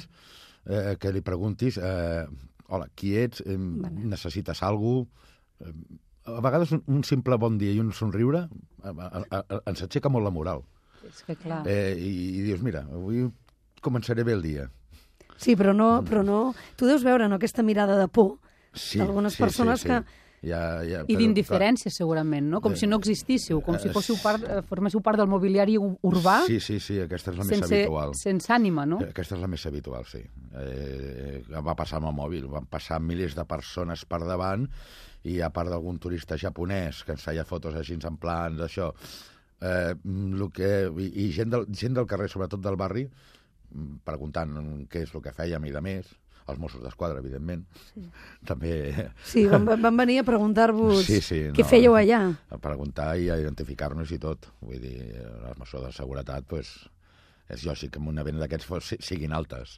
eh, 0.66 0.96
que 1.00 1.12
li 1.12 1.22
preguntis, 1.22 1.78
eh, 1.78 2.26
hola, 2.68 2.88
qui 2.96 3.16
ets, 3.18 3.42
eh, 3.46 3.58
necessites 3.58 4.64
alguna 4.64 5.06
cosa... 5.06 5.28
Eh, 5.72 5.74
a 6.24 6.38
vegades 6.40 6.70
un, 6.72 6.84
un 6.86 7.04
simple 7.04 7.34
bon 7.42 7.56
dia 7.58 7.72
i 7.74 7.80
un 7.82 7.88
somriure 7.98 8.44
eh, 8.46 8.92
a, 8.94 9.08
a, 9.26 9.40
a, 9.42 9.62
ens 9.72 9.82
aixeca 9.82 10.10
molt 10.14 10.24
la 10.28 10.30
moral. 10.34 10.62
És 11.08 11.24
que 11.26 11.34
clar... 11.36 11.64
Eh, 11.66 11.96
i, 11.98 12.12
I 12.38 12.44
dius, 12.46 12.62
mira, 12.62 12.84
avui 12.94 13.24
començaré 13.82 14.22
bé 14.24 14.36
el 14.38 14.44
dia. 14.46 14.68
Sí, 15.42 15.56
però 15.58 15.74
no, 15.74 16.04
però 16.06 16.22
no... 16.22 16.54
Tu 16.78 16.86
deus 16.86 17.02
veure, 17.04 17.26
no?, 17.28 17.40
aquesta 17.42 17.64
mirada 17.66 17.98
de 17.98 18.06
por 18.08 18.36
Sí, 18.74 19.00
d'algunes 19.02 19.34
sí, 19.34 19.42
persones 19.42 19.82
sí, 19.82 19.88
sí. 19.88 19.90
que... 19.90 20.20
Ja, 20.42 20.60
ja, 20.86 21.04
I 21.06 21.16
d'indiferència, 21.20 21.92
segurament, 21.94 22.48
no? 22.50 22.62
Com 22.66 22.74
Eh, 22.74 22.78
si 22.80 22.88
no 22.90 22.98
existíssiu, 22.98 23.60
com 23.62 23.76
si 23.78 23.90
eh, 23.90 23.94
fóssiu 23.94 24.16
part, 24.22 24.42
eh, 24.42 24.62
forméssiu 24.66 25.02
part 25.06 25.20
del 25.22 25.28
mobiliari 25.30 25.76
ur- 25.78 26.00
urbà 26.02 26.40
Sí, 26.48 26.60
sí, 26.60 26.80
sí, 26.82 26.96
aquesta 27.02 27.30
és 27.34 27.38
la 27.38 27.44
més 27.46 27.60
sense, 27.60 27.76
habitual. 27.82 28.16
sense 28.18 28.50
ànima, 28.54 28.86
no? 28.90 28.98
Eh, 29.06 29.10
Aquesta 29.14 29.36
és 29.38 29.42
la 29.42 29.50
més 29.52 29.66
habitual, 29.70 30.06
sí. 30.10 30.22
Eh, 30.58 31.44
va 31.64 31.76
passar 31.80 31.98
amb 32.02 32.10
el 32.10 32.16
mòbil, 32.18 32.48
van 32.52 32.66
passar 32.68 33.00
milers 33.00 33.36
de 33.38 33.46
persones 33.48 34.04
per 34.06 34.20
davant 34.28 34.66
i 35.24 35.38
a 35.42 35.50
part 35.54 35.70
d'algun 35.70 36.00
turista 36.02 36.36
japonès 36.38 37.04
que 37.06 37.14
ens 37.16 37.24
feia 37.24 37.46
fotos 37.46 37.76
així 37.76 37.98
en 38.02 38.18
plan 38.18 38.58
d'això, 38.58 38.92
Eh, 39.62 39.94
lo 40.42 40.48
que, 40.50 40.90
i, 40.98 41.06
i 41.22 41.32
gent, 41.32 41.52
del, 41.54 41.68
gent 41.70 41.94
del 41.94 42.08
carrer, 42.10 42.26
sobretot 42.34 42.64
del 42.66 42.74
barri, 42.82 43.04
preguntant 44.04 44.56
què 44.90 45.04
és 45.06 45.12
el 45.14 45.22
que 45.22 45.34
fèiem 45.38 45.68
i 45.70 45.74
de 45.76 45.82
més, 45.86 46.08
els 46.50 46.58
Mossos 46.60 46.82
d'Esquadra, 46.82 47.22
evidentment. 47.22 47.62
Sí. 47.92 48.02
També 48.50 48.72
Sí, 49.24 49.44
van, 49.52 49.68
van 49.70 50.00
venir 50.02 50.18
a 50.22 50.26
preguntar-vos 50.28 51.04
Sí, 51.06 51.20
sí, 51.22 51.44
què 51.54 51.62
no. 51.62 51.70
fèieu 51.70 51.94
allà. 52.00 52.24
a 52.50 52.58
preguntar 52.58 53.12
i 53.22 53.30
a 53.30 53.38
identificar-nos 53.40 54.10
i 54.12 54.18
tot. 54.24 54.50
Vull 54.66 54.82
dir, 54.82 54.98
les 55.22 55.62
mesures 55.62 55.92
de 55.92 55.94
seguretat, 55.94 56.50
pues, 56.50 56.74
és 57.54 57.62
lògic 57.68 57.94
que 57.94 58.02
en 58.02 58.10
un 58.10 58.18
event 58.18 58.42
d'aquests 58.42 58.96
siguin 59.06 59.32
altes. 59.38 59.78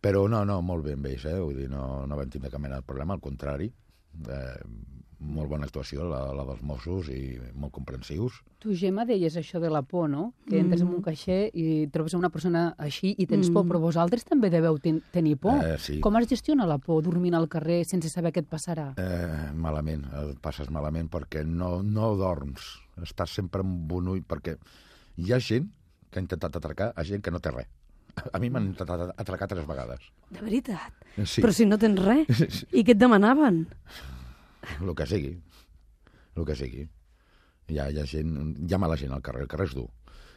Però 0.00 0.24
no, 0.32 0.44
no, 0.48 0.60
molt 0.64 0.86
ben 0.86 1.02
vells, 1.04 1.26
eh? 1.28 1.36
Vull 1.36 1.58
dir, 1.60 1.68
no, 1.72 2.06
no 2.08 2.16
vam 2.16 2.30
tindre 2.32 2.52
cap 2.52 2.62
mena 2.62 2.80
de 2.80 2.86
problema, 2.88 3.16
al 3.16 3.24
contrari. 3.24 3.68
Eh, 4.26 4.60
molt 5.20 5.50
bona 5.50 5.66
actuació, 5.68 6.06
la, 6.08 6.20
la 6.32 6.44
dels 6.48 6.62
Mossos, 6.64 7.10
i 7.12 7.36
molt 7.52 7.74
comprensius. 7.76 8.38
Tu, 8.60 8.72
Gemma, 8.76 9.04
deies 9.08 9.36
això 9.36 9.60
de 9.60 9.68
la 9.72 9.82
por, 9.84 10.08
no? 10.08 10.30
Que 10.48 10.60
entres 10.62 10.80
en 10.80 10.88
un 10.88 11.02
caixer 11.04 11.50
i 11.52 11.64
trobes 11.92 12.16
una 12.16 12.30
persona 12.32 12.70
així 12.80 13.12
i 13.20 13.26
tens 13.28 13.50
por, 13.52 13.66
però 13.68 13.82
vosaltres 13.82 14.24
també 14.28 14.50
deveu 14.52 14.78
ten 14.80 15.02
tenir 15.12 15.36
por. 15.40 15.60
Eh, 15.60 15.76
sí. 15.80 15.98
Com 16.04 16.16
es 16.20 16.28
gestiona 16.30 16.68
la 16.68 16.78
por 16.80 17.02
dormint 17.04 17.36
al 17.36 17.50
carrer 17.52 17.82
sense 17.88 18.08
saber 18.12 18.32
què 18.32 18.44
et 18.44 18.48
passarà? 18.50 18.90
Eh, 19.00 19.50
malament, 19.52 20.06
eh, 20.08 20.30
passes 20.40 20.72
malament 20.72 21.12
perquè 21.12 21.44
no, 21.44 21.80
no 21.84 22.14
dorms. 22.20 22.72
Estàs 23.04 23.36
sempre 23.36 23.64
amb 23.66 23.92
un 24.00 24.14
ull, 24.14 24.24
perquè 24.24 24.56
hi 25.20 25.34
ha 25.34 25.40
gent 25.40 25.68
que 26.10 26.18
ha 26.18 26.24
intentat 26.24 26.56
atracar 26.56 26.94
a 26.96 27.04
gent 27.04 27.22
que 27.22 27.32
no 27.32 27.44
té 27.44 27.52
res. 27.52 27.68
A 28.32 28.38
mi 28.42 28.50
m'han 28.50 28.72
atracar 29.16 29.48
tres 29.48 29.66
vegades. 29.68 30.00
De 30.30 30.40
veritat. 30.40 30.92
Sí. 31.24 31.42
Però 31.42 31.52
si 31.52 31.66
no 31.66 31.78
tens 31.78 31.98
res. 32.02 32.64
I 32.72 32.84
què 32.84 32.94
et 32.94 33.00
demanaven? 33.00 33.64
El 34.80 34.94
que 34.94 35.06
sigui. 35.06 35.34
El 36.36 36.46
que 36.48 36.56
sigui. 36.58 36.86
Hi 37.70 37.78
ha, 37.78 37.88
hi 37.90 38.00
ha 38.02 38.06
gent, 38.06 38.34
hi 38.66 38.74
ha 38.74 38.78
mala 38.82 38.96
gent 38.98 39.12
al 39.14 39.22
carrer, 39.22 39.44
el 39.46 39.48
carrer 39.50 39.68
és 39.70 39.74
dur. 39.78 39.86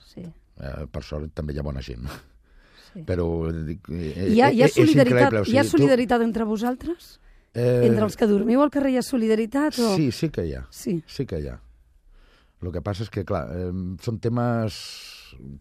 Sí. 0.06 0.24
Eh, 0.24 0.86
per 0.92 1.02
sort 1.04 1.32
també 1.34 1.54
hi 1.56 1.60
ha 1.62 1.66
bona 1.66 1.82
gent. 1.82 2.06
Sí. 2.94 3.02
Però 3.08 3.26
dic, 3.52 3.88
eh, 3.90 4.30
Hi 4.30 4.42
ha, 4.42 4.52
hi 4.54 4.62
ha 4.62 4.68
és 4.70 4.76
solidaritat, 4.78 5.32
increïble, 5.32 5.40
o 5.42 5.50
hi 5.50 5.58
ha 5.58 5.64
sigui, 5.64 5.72
tu- 5.72 5.78
solidaritat 5.80 6.22
entre 6.28 6.46
vosaltres? 6.46 7.08
Eh, 7.54 7.86
Entre 7.88 8.02
els 8.06 8.16
que 8.18 8.26
dormiu 8.30 8.62
al 8.64 8.70
carrer 8.74 8.92
hi 8.94 8.98
ha 8.98 9.04
solidaritat? 9.06 9.78
O... 9.82 9.96
Sí, 9.96 10.12
sí 10.14 10.30
que 10.34 10.46
hi 10.46 10.54
ha. 10.58 10.64
Sí. 10.74 11.00
Sí 11.08 11.26
que 11.30 11.38
hi 11.42 11.48
ha. 11.50 11.60
El 12.64 12.72
que 12.72 12.82
passa 12.82 13.04
és 13.04 13.12
que, 13.12 13.26
clar, 13.28 13.44
eh, 13.52 13.72
són 14.04 14.20
temes 14.24 14.78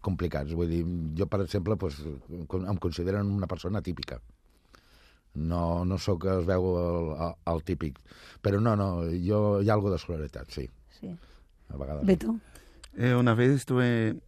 complicats. 0.05 0.53
Vull 0.55 0.71
dir, 0.71 0.83
jo, 1.17 1.27
per 1.27 1.41
exemple, 1.43 1.75
pues, 1.79 1.99
em 2.03 2.79
consideren 2.79 3.31
una 3.31 3.49
persona 3.49 3.81
típica. 3.81 4.21
No, 5.33 5.83
no 5.85 5.97
sóc, 5.97 6.27
es 6.29 6.45
veu, 6.45 6.67
el, 6.77 7.33
el, 7.51 7.63
típic. 7.65 7.97
Però 8.45 8.59
no, 8.61 8.75
no, 8.79 8.89
jo, 9.25 9.39
hi 9.61 9.69
ha 9.69 9.77
alguna 9.77 9.97
de 9.97 10.03
solidaritat, 10.03 10.51
sí. 10.53 10.67
sí. 10.99 11.09
A 11.73 11.77
vegades. 11.77 12.05
Beto? 12.05 12.37
Eh, 12.95 13.15
una 13.15 13.33
vez 13.33 13.51
estuve, 13.51 14.19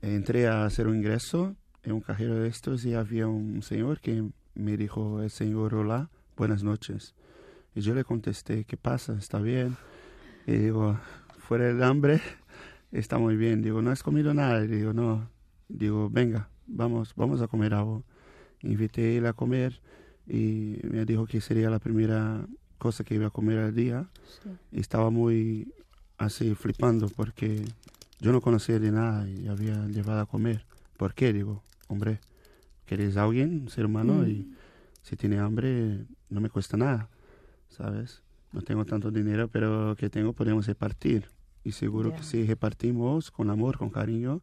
entré 0.00 0.46
a 0.46 0.64
hacer 0.64 0.86
un 0.86 0.96
ingreso 0.96 1.56
en 1.82 1.92
un 1.92 2.00
cajero 2.00 2.36
de 2.36 2.48
estos 2.48 2.84
y 2.84 2.94
había 2.94 3.26
un 3.26 3.62
señor 3.62 4.00
que 4.00 4.22
me 4.54 4.76
dijo, 4.76 5.20
el 5.22 5.30
señor, 5.30 5.74
hola, 5.74 6.10
buenas 6.36 6.62
noches. 6.62 7.14
Y 7.74 7.80
yo 7.80 7.94
le 7.94 8.04
contesté, 8.04 8.64
¿qué 8.64 8.76
pasa? 8.76 9.14
¿Está 9.18 9.38
bien? 9.38 9.76
Y 10.46 10.52
digo, 10.52 10.98
fuera 11.52 11.66
del 11.66 11.82
hambre, 11.82 12.18
está 12.92 13.18
muy 13.18 13.36
bien. 13.36 13.60
Digo, 13.60 13.82
¿no 13.82 13.90
has 13.90 14.02
comido 14.02 14.32
nada? 14.32 14.62
Digo, 14.62 14.94
no. 14.94 15.28
Digo, 15.68 16.08
venga, 16.08 16.48
vamos, 16.66 17.12
vamos 17.14 17.42
a 17.42 17.46
comer 17.46 17.74
algo. 17.74 18.04
Invité 18.62 19.02
a 19.02 19.18
él 19.18 19.26
a 19.26 19.34
comer 19.34 19.78
y 20.26 20.78
me 20.82 21.04
dijo 21.04 21.26
que 21.26 21.42
sería 21.42 21.68
la 21.68 21.78
primera 21.78 22.46
cosa 22.78 23.04
que 23.04 23.16
iba 23.16 23.26
a 23.26 23.30
comer 23.30 23.58
al 23.58 23.74
día. 23.74 24.08
Y 24.70 24.80
estaba 24.80 25.10
muy 25.10 25.70
así 26.16 26.54
flipando 26.54 27.10
porque 27.10 27.66
yo 28.18 28.32
no 28.32 28.40
conocía 28.40 28.78
de 28.78 28.90
nada 28.90 29.28
y 29.28 29.46
había 29.46 29.86
llevado 29.88 30.20
a 30.20 30.26
comer. 30.26 30.64
¿Por 30.96 31.12
qué? 31.12 31.34
Digo, 31.34 31.62
hombre, 31.86 32.18
que 32.86 32.94
eres 32.94 33.18
alguien, 33.18 33.68
ser 33.68 33.84
humano, 33.84 34.26
y 34.26 34.54
si 35.02 35.16
tiene 35.16 35.38
hambre 35.38 36.06
no 36.30 36.40
me 36.40 36.48
cuesta 36.48 36.78
nada, 36.78 37.10
¿sabes? 37.68 38.22
No 38.52 38.62
tengo 38.62 38.86
tanto 38.86 39.10
dinero, 39.10 39.48
pero 39.48 39.94
que 39.98 40.08
tengo 40.08 40.32
podemos 40.32 40.66
repartir. 40.66 41.28
Y 41.64 41.72
seguro 41.72 42.10
Ya. 42.10 42.16
que 42.16 42.22
si 42.24 42.44
repartimos 42.44 43.30
con 43.30 43.50
amor, 43.50 43.78
con 43.78 43.90
cariño, 43.90 44.42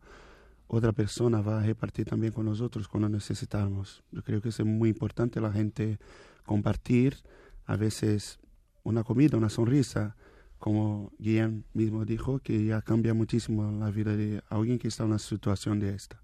otra 0.67 0.91
persona 0.91 1.41
va 1.41 1.59
a 1.59 1.63
repartir 1.63 2.05
también 2.05 2.31
con 2.31 2.45
nosotros 2.45 2.87
cuando 2.87 3.09
necesitamos. 3.09 4.03
Yo 4.11 4.21
creo 4.23 4.41
que 4.41 4.49
es 4.49 4.59
muy 4.63 4.89
importante 4.89 5.41
la 5.41 5.51
gente 5.51 5.97
compartir 6.45 7.17
a 7.65 7.75
veces 7.75 8.39
una 8.83 9.03
comida, 9.03 9.37
una 9.37 9.49
sonrisa, 9.49 10.15
como 10.59 11.11
Guillem 11.19 11.63
mismo 11.73 12.05
dijo, 12.05 12.39
que 12.39 12.65
ya 12.65 12.81
cambia 12.81 13.13
muchísimo 13.13 13.71
la 13.71 13.89
vida 13.91 14.15
de 14.15 14.41
alguien 14.49 14.77
que 14.79 14.87
está 14.89 15.03
en 15.03 15.09
una 15.09 15.19
situación 15.19 15.79
de 15.79 15.95
esta. 15.95 16.21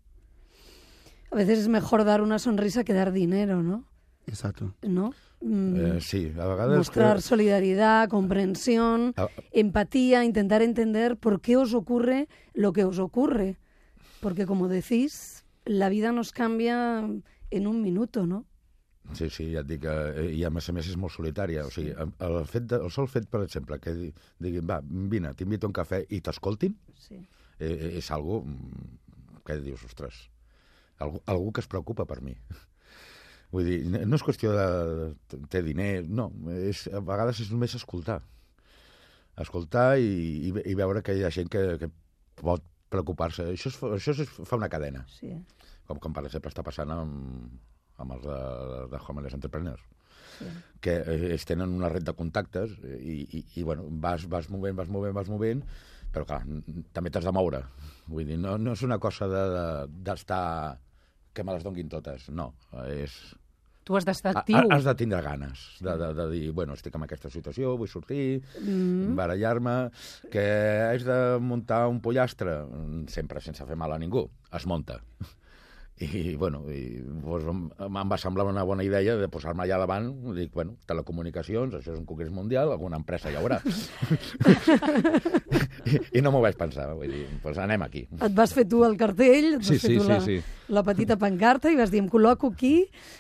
A 1.31 1.35
veces 1.35 1.59
es 1.59 1.67
mejor 1.67 2.03
dar 2.05 2.21
una 2.21 2.39
sonrisa 2.39 2.83
que 2.83 2.93
dar 2.93 3.11
dinero, 3.11 3.63
¿no? 3.63 3.85
Exacto. 4.27 4.74
¿No? 4.82 5.13
Mm, 5.41 5.75
Eh, 5.98 6.01
sí, 6.01 6.32
a 6.39 6.46
vegades... 6.48 6.77
mostrar 6.77 7.17
que- 7.17 7.22
solidaridad, 7.22 8.10
comprensión, 8.10 9.13
Ah. 9.17 9.27
empatía, 9.51 10.24
intentar 10.24 10.62
entender 10.62 11.17
por 11.17 11.41
qué 11.41 11.58
os 11.58 11.74
ocurre 11.74 12.27
lo 12.53 12.74
que 12.74 12.84
os 12.86 13.00
ocurre. 13.00 13.58
Porque, 14.22 14.46
como 14.46 14.67
decís, 14.67 15.46
la 15.65 15.89
vida 15.89 16.12
nos 16.12 16.32
cambia 16.32 17.08
en 17.51 17.67
un 17.67 17.82
minuto, 17.82 18.25
¿no? 18.25 18.46
Sí, 19.13 19.29
sí, 19.29 19.51
ja 19.53 19.60
et 19.62 19.67
dic, 19.70 19.84
eh, 19.86 20.32
i 20.34 20.41
a 20.44 20.50
més 20.50 20.65
a 20.67 20.74
més 20.74 20.88
és 20.89 20.96
molt 20.98 21.13
solitària. 21.13 21.62
O 21.67 21.70
sigui, 21.70 21.91
el, 21.94 22.39
fet 22.50 22.63
de, 22.72 22.79
el 22.82 22.89
sol 22.89 23.05
fet, 23.08 23.27
per 23.29 23.44
exemple, 23.46 23.77
que 23.79 23.94
di- 23.94 24.13
diguin, 24.41 24.65
va, 24.65 24.79
vine, 24.82 25.29
t'invito 25.38 25.67
a 25.67 25.70
un 25.70 25.75
cafè 25.77 26.00
i 26.10 26.22
t'escoltin, 26.25 26.74
Sí. 26.98 27.20
eh, 27.60 28.00
és 28.01 28.10
algo 28.10 28.41
mm, 28.41 29.44
que 29.46 29.60
dius, 29.62 29.84
ostres, 29.86 30.32
algú, 30.98 31.22
algú 31.27 31.51
que 31.53 31.62
es 31.62 31.67
preocupa 31.67 32.05
per 32.10 32.24
mi. 32.24 32.34
Vull 33.53 33.67
dir, 33.67 33.77
no 33.91 34.17
és 34.17 34.23
qüestió 34.25 34.51
de 34.55 35.43
té 35.51 35.61
diner, 35.63 36.03
no, 36.07 36.29
és, 36.65 36.87
a 36.91 36.99
vegades 37.05 37.39
és 37.45 37.51
només 37.53 37.75
escoltar. 37.77 38.21
Escoltar 39.39 39.97
i, 39.99 40.09
i, 40.47 40.51
ve- 40.55 40.63
i 40.71 40.75
veure 40.79 41.01
que 41.03 41.15
hi 41.17 41.23
ha 41.27 41.31
gent 41.33 41.49
que, 41.51 41.61
que 41.81 41.89
pot 42.39 42.63
preocupar-se. 42.93 43.49
Això, 43.51 43.71
és, 43.71 43.79
això 43.97 44.15
és, 44.15 44.29
fa 44.47 44.55
una 44.59 44.69
cadena, 44.71 45.03
sí. 45.11 45.33
com, 45.87 45.99
com 45.99 46.13
per 46.15 46.23
exemple 46.27 46.51
està 46.53 46.63
passant 46.63 46.91
amb, 46.93 47.49
amb 47.99 48.15
els 48.15 48.23
de, 48.27 48.39
de 48.95 49.03
Homeless 49.07 49.37
Entrepreneurs 49.39 49.83
Sí. 50.35 50.49
que 50.83 50.91
eh, 50.99 51.29
es 51.31 51.45
tenen 51.47 51.71
una 51.77 51.87
red 51.87 52.03
de 52.03 52.11
contactes 52.11 52.73
i, 52.83 53.21
i, 53.37 53.39
i 53.55 53.61
bueno, 53.63 53.85
vas, 54.03 54.25
vas 54.27 54.49
movent, 54.51 54.75
vas 54.75 54.89
movent, 54.91 55.13
vas 55.15 55.29
movent, 55.31 55.61
però 56.11 56.25
clar, 56.27 56.41
també 56.91 57.07
t'has 57.13 57.23
de 57.23 57.31
moure. 57.31 57.61
Vull 58.11 58.27
dir, 58.27 58.35
no, 58.43 58.57
no 58.59 58.73
és 58.75 58.83
una 58.83 58.97
cosa 58.99 59.29
de- 59.31 59.45
de- 59.53 60.01
d'estar... 60.09 60.41
De, 60.75 60.85
que 61.36 61.44
me 61.44 61.54
les 61.56 61.65
donguin 61.65 61.89
totes, 61.92 62.30
no. 62.32 62.54
És, 62.89 63.13
Tu 63.86 63.94
has 63.94 64.06
d'estar 64.08 64.32
ha- 64.34 64.39
actiu. 64.42 64.58
has 64.74 64.82
de 64.88 64.96
tindre 64.98 65.20
ganes 65.22 65.60
de, 65.77 65.94
de, 66.01 66.08
de 66.18 66.24
dir, 66.32 66.48
bueno, 66.58 66.74
estic 66.74 66.96
en 66.98 67.04
aquesta 67.06 67.30
situació, 67.30 67.75
vull 67.77 67.92
sortir, 67.92 68.39
mm. 68.63 69.12
barallar-me, 69.20 69.75
que 70.34 70.46
haig 70.88 71.06
de 71.06 71.20
muntar 71.39 71.84
un 71.92 72.00
pollastre, 72.01 72.56
sempre 73.13 73.44
sense 73.46 73.68
fer 73.70 73.77
mal 73.77 73.94
a 73.94 74.00
ningú, 74.01 74.25
es 74.58 74.65
munta. 74.65 74.98
I, 75.97 76.35
bueno, 76.35 76.59
i, 76.67 76.99
doncs, 77.23 77.45
em, 77.47 77.59
em 77.87 78.09
va 78.11 78.17
semblar 78.19 78.43
una 78.49 78.65
bona 78.67 78.83
idea 78.83 79.13
de 79.15 79.29
posar-me 79.31 79.63
allà 79.63 79.77
davant, 79.79 80.09
dic, 80.35 80.49
bueno, 80.51 80.73
telecomunicacions, 80.89 81.71
això 81.77 81.93
és 81.93 81.99
un 82.01 82.05
congrés 82.09 82.33
mundial, 82.35 82.67
alguna 82.73 82.97
empresa 82.99 83.31
hi 83.31 83.37
haurà. 83.39 83.61
I, 85.85 85.99
I 86.19 86.23
no 86.25 86.31
m'ho 86.33 86.41
vaig 86.43 86.57
pensar, 86.59 86.89
vull 86.97 87.11
dir, 87.13 87.25
doncs 87.43 87.59
anem 87.61 87.85
aquí. 87.85 88.05
Et 88.11 88.35
vas 88.35 88.51
fer 88.55 88.65
tu 88.69 88.83
el 88.87 88.97
cartell, 88.99 89.53
et 89.55 89.61
vas 89.61 89.69
Sí, 89.71 89.77
fer 89.79 89.91
sí, 89.93 89.95
tu 89.99 90.03
sí, 90.03 90.09
la, 90.11 90.19
sí. 90.25 90.37
la 90.75 90.83
petita 90.87 91.15
pancarta 91.21 91.71
i 91.71 91.77
vas 91.79 91.91
dir, 91.93 92.01
em 92.03 92.09
col·loco 92.11 92.51
aquí 92.53 92.75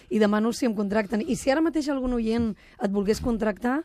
i 0.09 0.19
demano 0.21 0.51
si 0.53 0.67
em 0.67 0.75
contracten. 0.77 1.23
I 1.23 1.35
si 1.39 1.53
ara 1.53 1.63
mateix 1.65 1.87
algun 1.93 2.17
oient 2.19 2.51
et 2.81 2.91
volgués 2.91 3.21
contractar, 3.23 3.81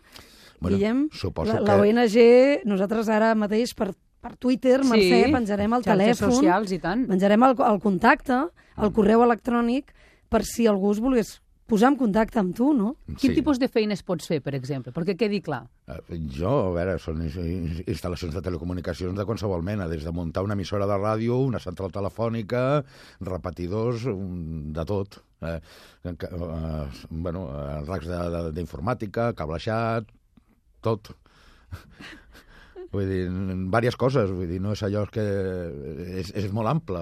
Bueno, 0.60 0.76
Guillem, 0.76 1.06
suposo 1.16 1.54
la, 1.54 1.58
que- 1.60 1.64
la 1.64 1.76
ONG, 1.80 2.66
nosaltres 2.68 3.08
ara 3.08 3.30
mateix 3.38 3.70
per, 3.78 3.94
per 4.20 4.36
Twitter, 4.36 4.80
Mercè, 4.84 5.22
penjarem 5.32 5.72
el 5.78 5.82
telèfon, 5.86 6.32
socials 6.34 6.72
i 6.72 6.78
tant. 6.78 7.06
penjarem 7.08 7.42
el, 7.42 7.54
el 7.72 7.78
contacte, 7.80 8.42
el 8.80 8.92
correu 8.92 9.22
electrònic, 9.24 9.94
per 10.28 10.44
si 10.44 10.66
algú 10.70 10.92
es 10.92 11.00
volgués 11.00 11.38
posar 11.70 11.92
en 11.92 11.96
contacte 11.96 12.40
amb 12.40 12.50
tu, 12.56 12.72
no? 12.74 12.96
Quin 13.20 13.30
tipus 13.36 13.60
de 13.62 13.68
feines 13.70 14.00
pots 14.02 14.26
fer, 14.26 14.40
per 14.42 14.56
exemple? 14.58 14.90
Perquè 14.90 15.14
quedi 15.16 15.38
clar. 15.40 15.60
Eh, 15.86 16.16
Jo, 16.34 16.50
a 16.66 16.72
veure, 16.74 16.96
són 16.98 17.20
ins- 17.22 17.36
ins- 17.38 17.84
instal·lacions 17.86 18.34
de 18.34 18.42
telecomunicacions 18.42 19.14
de 19.16 19.24
qualsevol 19.24 19.62
mena, 19.62 19.86
des 19.86 20.02
de 20.02 20.10
muntar 20.10 20.42
una 20.42 20.54
emissora 20.58 20.84
de 20.90 20.96
ràdio, 20.98 21.38
una 21.46 21.60
central 21.62 21.92
telefònica, 21.94 22.82
repetidors, 23.20 24.04
un- 24.10 24.72
de 24.74 24.84
tot. 24.84 25.20
Eh, 25.42 25.60
eh, 26.10 26.86
bueno, 27.10 27.46
eh, 27.54 27.84
racks 27.86 28.10
d'informàtica, 28.52 29.32
cablejat, 29.38 30.10
tot. 30.82 31.14
Vull 32.90 33.06
dir, 33.06 33.20
en 33.30 33.66
diverses 33.68 33.94
coses, 33.94 34.30
vull 34.34 34.48
dir, 34.50 34.58
no 34.60 34.72
és 34.74 34.80
allò 34.82 35.04
que... 35.14 35.22
És, 36.20 36.32
és 36.34 36.48
molt 36.50 36.66
ample 36.66 36.98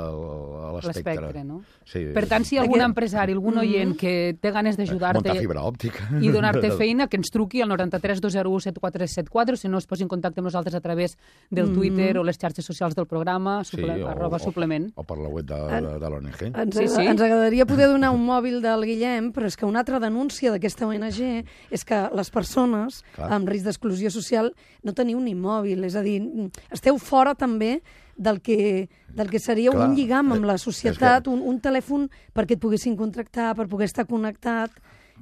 l'espectre. 0.76 1.14
L'espectre, 1.14 1.45
no? 1.49 1.62
Sí. 1.88 2.02
Per 2.12 2.25
tant, 2.28 2.45
si 2.45 2.59
algun 2.61 2.83
empresari, 2.85 3.33
algun 3.33 3.57
oient 3.62 3.95
que 3.97 4.12
té 4.37 4.50
ganes 4.52 4.76
d'ajudar-te 4.76 5.23
Muntar 5.23 5.37
fibra 5.40 5.62
òptica. 5.64 6.09
i 6.21 6.28
donar-te 6.35 6.71
feina, 6.80 7.07
que 7.09 7.16
ens 7.16 7.33
truqui 7.33 7.62
al 7.64 7.71
93 7.73 8.21
201 8.21 8.61
7474, 8.68 9.57
si 9.57 9.71
no 9.73 9.80
es 9.80 9.87
posi 9.88 10.04
en 10.04 10.11
contacte 10.12 10.42
amb 10.42 10.50
nosaltres 10.50 10.76
a 10.76 10.83
través 10.85 11.16
del 11.50 11.73
Twitter 11.73 12.11
o 12.21 12.25
les 12.26 12.37
xarxes 12.37 12.68
socials 12.68 12.95
del 12.99 13.07
programa, 13.09 13.62
suple, 13.64 13.97
arroba 14.04 14.38
suplement. 14.42 14.90
O, 14.95 15.00
o 15.02 15.09
per 15.09 15.16
la 15.23 15.33
web 15.33 15.49
de, 15.49 15.57
de, 15.73 15.95
de 16.04 16.12
l'ONG. 16.12 16.42
Ens, 16.52 16.76
Sí, 16.78 16.87
sí. 16.92 17.07
ens 17.09 17.21
agradaria 17.25 17.64
poder 17.66 17.88
donar 17.88 18.12
un 18.14 18.23
mòbil 18.28 18.61
del 18.62 18.85
Guillem, 18.87 19.33
però 19.33 19.49
és 19.49 19.57
que 19.57 19.64
una 19.66 19.80
altra 19.80 19.99
denúncia 20.04 20.52
d'aquesta 20.52 20.87
ONG 20.87 21.23
és 21.73 21.85
que 21.88 22.04
les 22.14 22.30
persones 22.30 23.00
Clar. 23.16 23.33
amb 23.38 23.49
risc 23.49 23.64
d'exclusió 23.66 24.12
social 24.12 24.52
no 24.85 24.92
teniu 24.95 25.18
ni 25.25 25.33
mòbil, 25.35 25.78
és 25.85 25.95
a 25.97 26.03
dir, 26.03 26.21
esteu 26.71 26.99
fora 26.99 27.35
també 27.35 27.83
del 28.17 28.41
que, 28.43 28.89
del 29.15 29.31
que 29.31 29.39
seria 29.39 29.71
Clar, 29.71 29.89
un 29.89 29.95
lligam 29.97 30.33
amb 30.33 30.43
eh, 30.45 30.47
la 30.47 30.59
societat, 30.59 31.25
que- 31.25 31.31
un, 31.31 31.41
un 31.41 31.61
telèfon 31.61 32.09
perquè 32.35 32.57
et 32.57 32.61
poguessin 32.61 32.97
contractar, 32.97 33.55
per 33.55 33.69
poder 33.69 33.87
estar 33.87 34.07
connectat. 34.07 34.71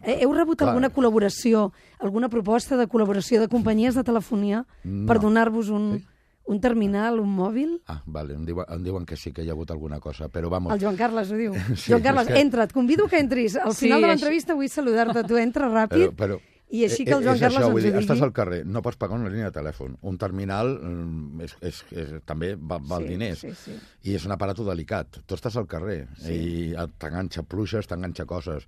Eh, 0.03 0.19
Heu 0.25 0.33
rebut 0.33 0.59
Clar. 0.59 0.71
alguna 0.71 0.91
col·laboració, 0.93 1.73
alguna 2.01 2.29
proposta 2.29 2.77
de 2.77 2.87
col·laboració 2.89 3.41
de 3.41 3.49
companyies 3.49 3.95
de 3.95 4.05
telefonia 4.05 4.67
No. 4.85 5.07
per 5.07 5.19
donar-vos 5.21 5.69
un, 5.71 6.05
un 6.47 6.61
terminal, 6.61 7.19
un 7.21 7.33
mòbil? 7.35 7.81
Ah, 7.89 8.03
vale, 8.07 8.35
em 8.35 8.45
diuen, 8.45 8.65
em 8.69 8.83
diuen 8.85 9.05
que 9.07 9.17
sí, 9.17 9.33
que 9.33 9.43
hi 9.43 9.49
ha 9.49 9.53
hagut 9.53 9.71
alguna 9.71 9.99
cosa, 10.01 10.29
però 10.29 10.49
vamos... 10.49 10.73
El 10.75 10.81
Joan 10.81 10.97
Carles 10.97 11.31
ho 11.33 11.37
diu. 11.37 11.53
Sí, 11.77 11.91
Joan 11.91 12.03
Carles, 12.03 12.29
que- 12.29 12.41
entra, 12.41 12.65
et 12.65 12.73
convido 12.73 13.09
que 13.09 13.19
entris. 13.19 13.57
Al 13.57 13.73
Sí, 13.75 13.87
final 13.87 14.01
de 14.01 14.07
així- 14.07 14.13
l'entrevista 14.15 14.55
vull 14.55 14.69
saludar-te. 14.69 15.25
Tu 15.25 15.37
entra 15.41 15.69
ràpid 15.73 16.13
però, 16.17 16.39
i 16.71 16.83
així 16.85 17.05
que 17.07 17.13
el 17.15 17.21
eh, 17.23 17.25
Joan 17.25 17.37
és 17.37 17.41
Carles 17.45 17.61
això, 17.63 17.71
ens 17.71 17.83
dir, 17.85 17.93
ho 17.95 17.99
Estàs 18.01 18.17
digui. 18.19 18.27
al 18.27 18.33
carrer, 18.35 18.61
no 18.67 18.83
pots 18.83 18.97
pagar 18.99 19.17
una 19.21 19.29
línia 19.31 19.51
de 19.53 19.55
telèfon. 19.55 19.97
Un 20.03 20.17
terminal 20.19 20.73
mm, 20.83 21.41
és, 21.47 21.57
és, 21.61 21.83
és, 21.93 22.15
també 22.27 22.55
val, 22.59 22.81
val 22.89 23.05
Sí, 23.07 23.09
diners. 23.15 23.39
sí, 23.45 23.53
sí. 23.55 23.77
I 24.11 24.17
és 24.19 24.27
un 24.27 24.33
aparato 24.35 24.65
delicat. 24.67 25.21
Tu 25.27 25.35
estàs 25.39 25.57
al 25.57 25.67
carrer 25.71 26.07
i 26.27 26.73
et- 26.75 26.97
t'enganxa 26.99 27.45
pluges, 27.47 27.87
t'enganxa 27.87 28.27
coses. 28.27 28.67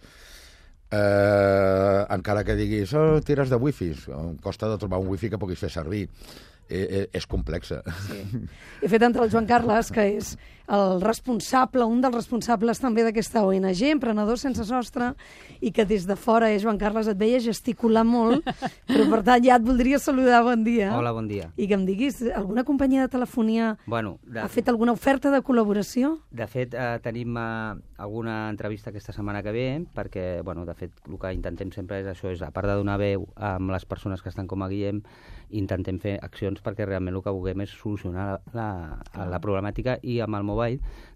Eh, 0.91 2.05
encara 2.15 2.45
que 2.45 2.55
diguis, 2.57 2.95
oh, 2.97 3.21
tires 3.21 3.51
de 3.51 3.57
wifi, 3.61 3.91
costa 4.41 4.69
de 4.71 4.79
trobar 4.79 5.01
un 5.03 5.09
wifi 5.13 5.29
que 5.29 5.37
puguis 5.39 5.59
fer 5.61 5.69
servir. 5.71 6.07
Eh, 6.69 6.87
eh, 6.91 7.09
és 7.17 7.25
complexa. 7.27 7.81
Sí. 8.07 8.23
He 8.85 8.89
fet 8.93 9.03
entrar 9.03 9.25
el 9.25 9.31
Joan 9.33 9.47
Carles, 9.49 9.89
que 9.93 10.05
és 10.19 10.35
el 10.69 11.01
responsable, 11.01 11.87
un 11.89 12.03
dels 12.05 12.15
responsables 12.15 12.81
també 12.83 13.05
d'aquesta 13.07 13.43
ONG, 13.47 13.83
Emprenedors 13.95 14.45
Sense 14.45 14.67
Sostre, 14.69 15.15
i 15.65 15.73
que 15.73 15.87
des 15.89 16.05
de 16.07 16.17
fora, 16.17 16.51
eh, 16.53 16.59
Joan 16.61 16.79
Carles, 16.79 17.09
et 17.09 17.19
veia 17.19 17.41
gesticular 17.41 18.05
molt, 18.05 18.45
però 18.91 19.09
per 19.11 19.23
tant 19.25 19.45
ja 19.45 19.57
et 19.57 19.65
voldria 19.65 19.99
saludar, 20.03 20.43
bon 20.47 20.65
dia. 20.67 20.91
Hola, 20.97 21.13
bon 21.17 21.29
dia. 21.31 21.49
I 21.57 21.69
que 21.71 21.79
em 21.79 21.87
diguis, 21.89 22.21
alguna 22.35 22.65
companyia 22.69 23.07
de 23.07 23.13
telefonia 23.17 23.77
Bueno, 23.87 24.19
de, 24.23 24.43
ha 24.45 24.49
fet 24.53 24.69
alguna 24.69 24.93
oferta 24.93 25.33
de 25.33 25.41
col·laboració? 25.43 26.19
de 26.31 26.47
fet, 26.47 26.75
eh, 26.75 26.99
tenim 27.03 27.37
eh, 27.41 27.75
alguna 27.99 28.37
entrevista 28.51 28.91
aquesta 28.91 29.13
setmana 29.17 29.43
que 29.43 29.53
ve, 29.53 29.67
perquè, 29.95 30.43
bueno, 30.45 30.67
de 30.69 30.75
fet, 30.77 30.93
el 31.09 31.19
que 31.19 31.33
intentem 31.33 31.73
sempre 31.73 32.03
és 32.03 32.13
això, 32.13 32.29
és 32.33 32.43
a 32.45 32.53
part 32.53 32.69
de 32.69 32.77
donar 32.77 32.99
veu 33.01 33.27
amb 33.35 33.73
les 33.73 33.89
persones 33.89 34.23
que 34.23 34.29
estan 34.29 34.47
com 34.47 34.63
a 34.63 34.69
Guillem, 34.69 35.01
intentem 35.49 35.97
fer 35.99 36.19
accions 36.21 36.61
perquè 36.61 36.85
realment 36.85 37.17
el 37.17 37.23
que 37.25 37.33
vulguem 37.33 37.63
és 37.65 37.73
solucionar 37.73 38.27
la, 38.53 38.69
la, 39.15 39.29
la 39.33 39.41
problemàtica 39.41 39.97
i 40.03 40.19
amb 40.21 40.37
el 40.37 40.45
mobile 40.45 40.58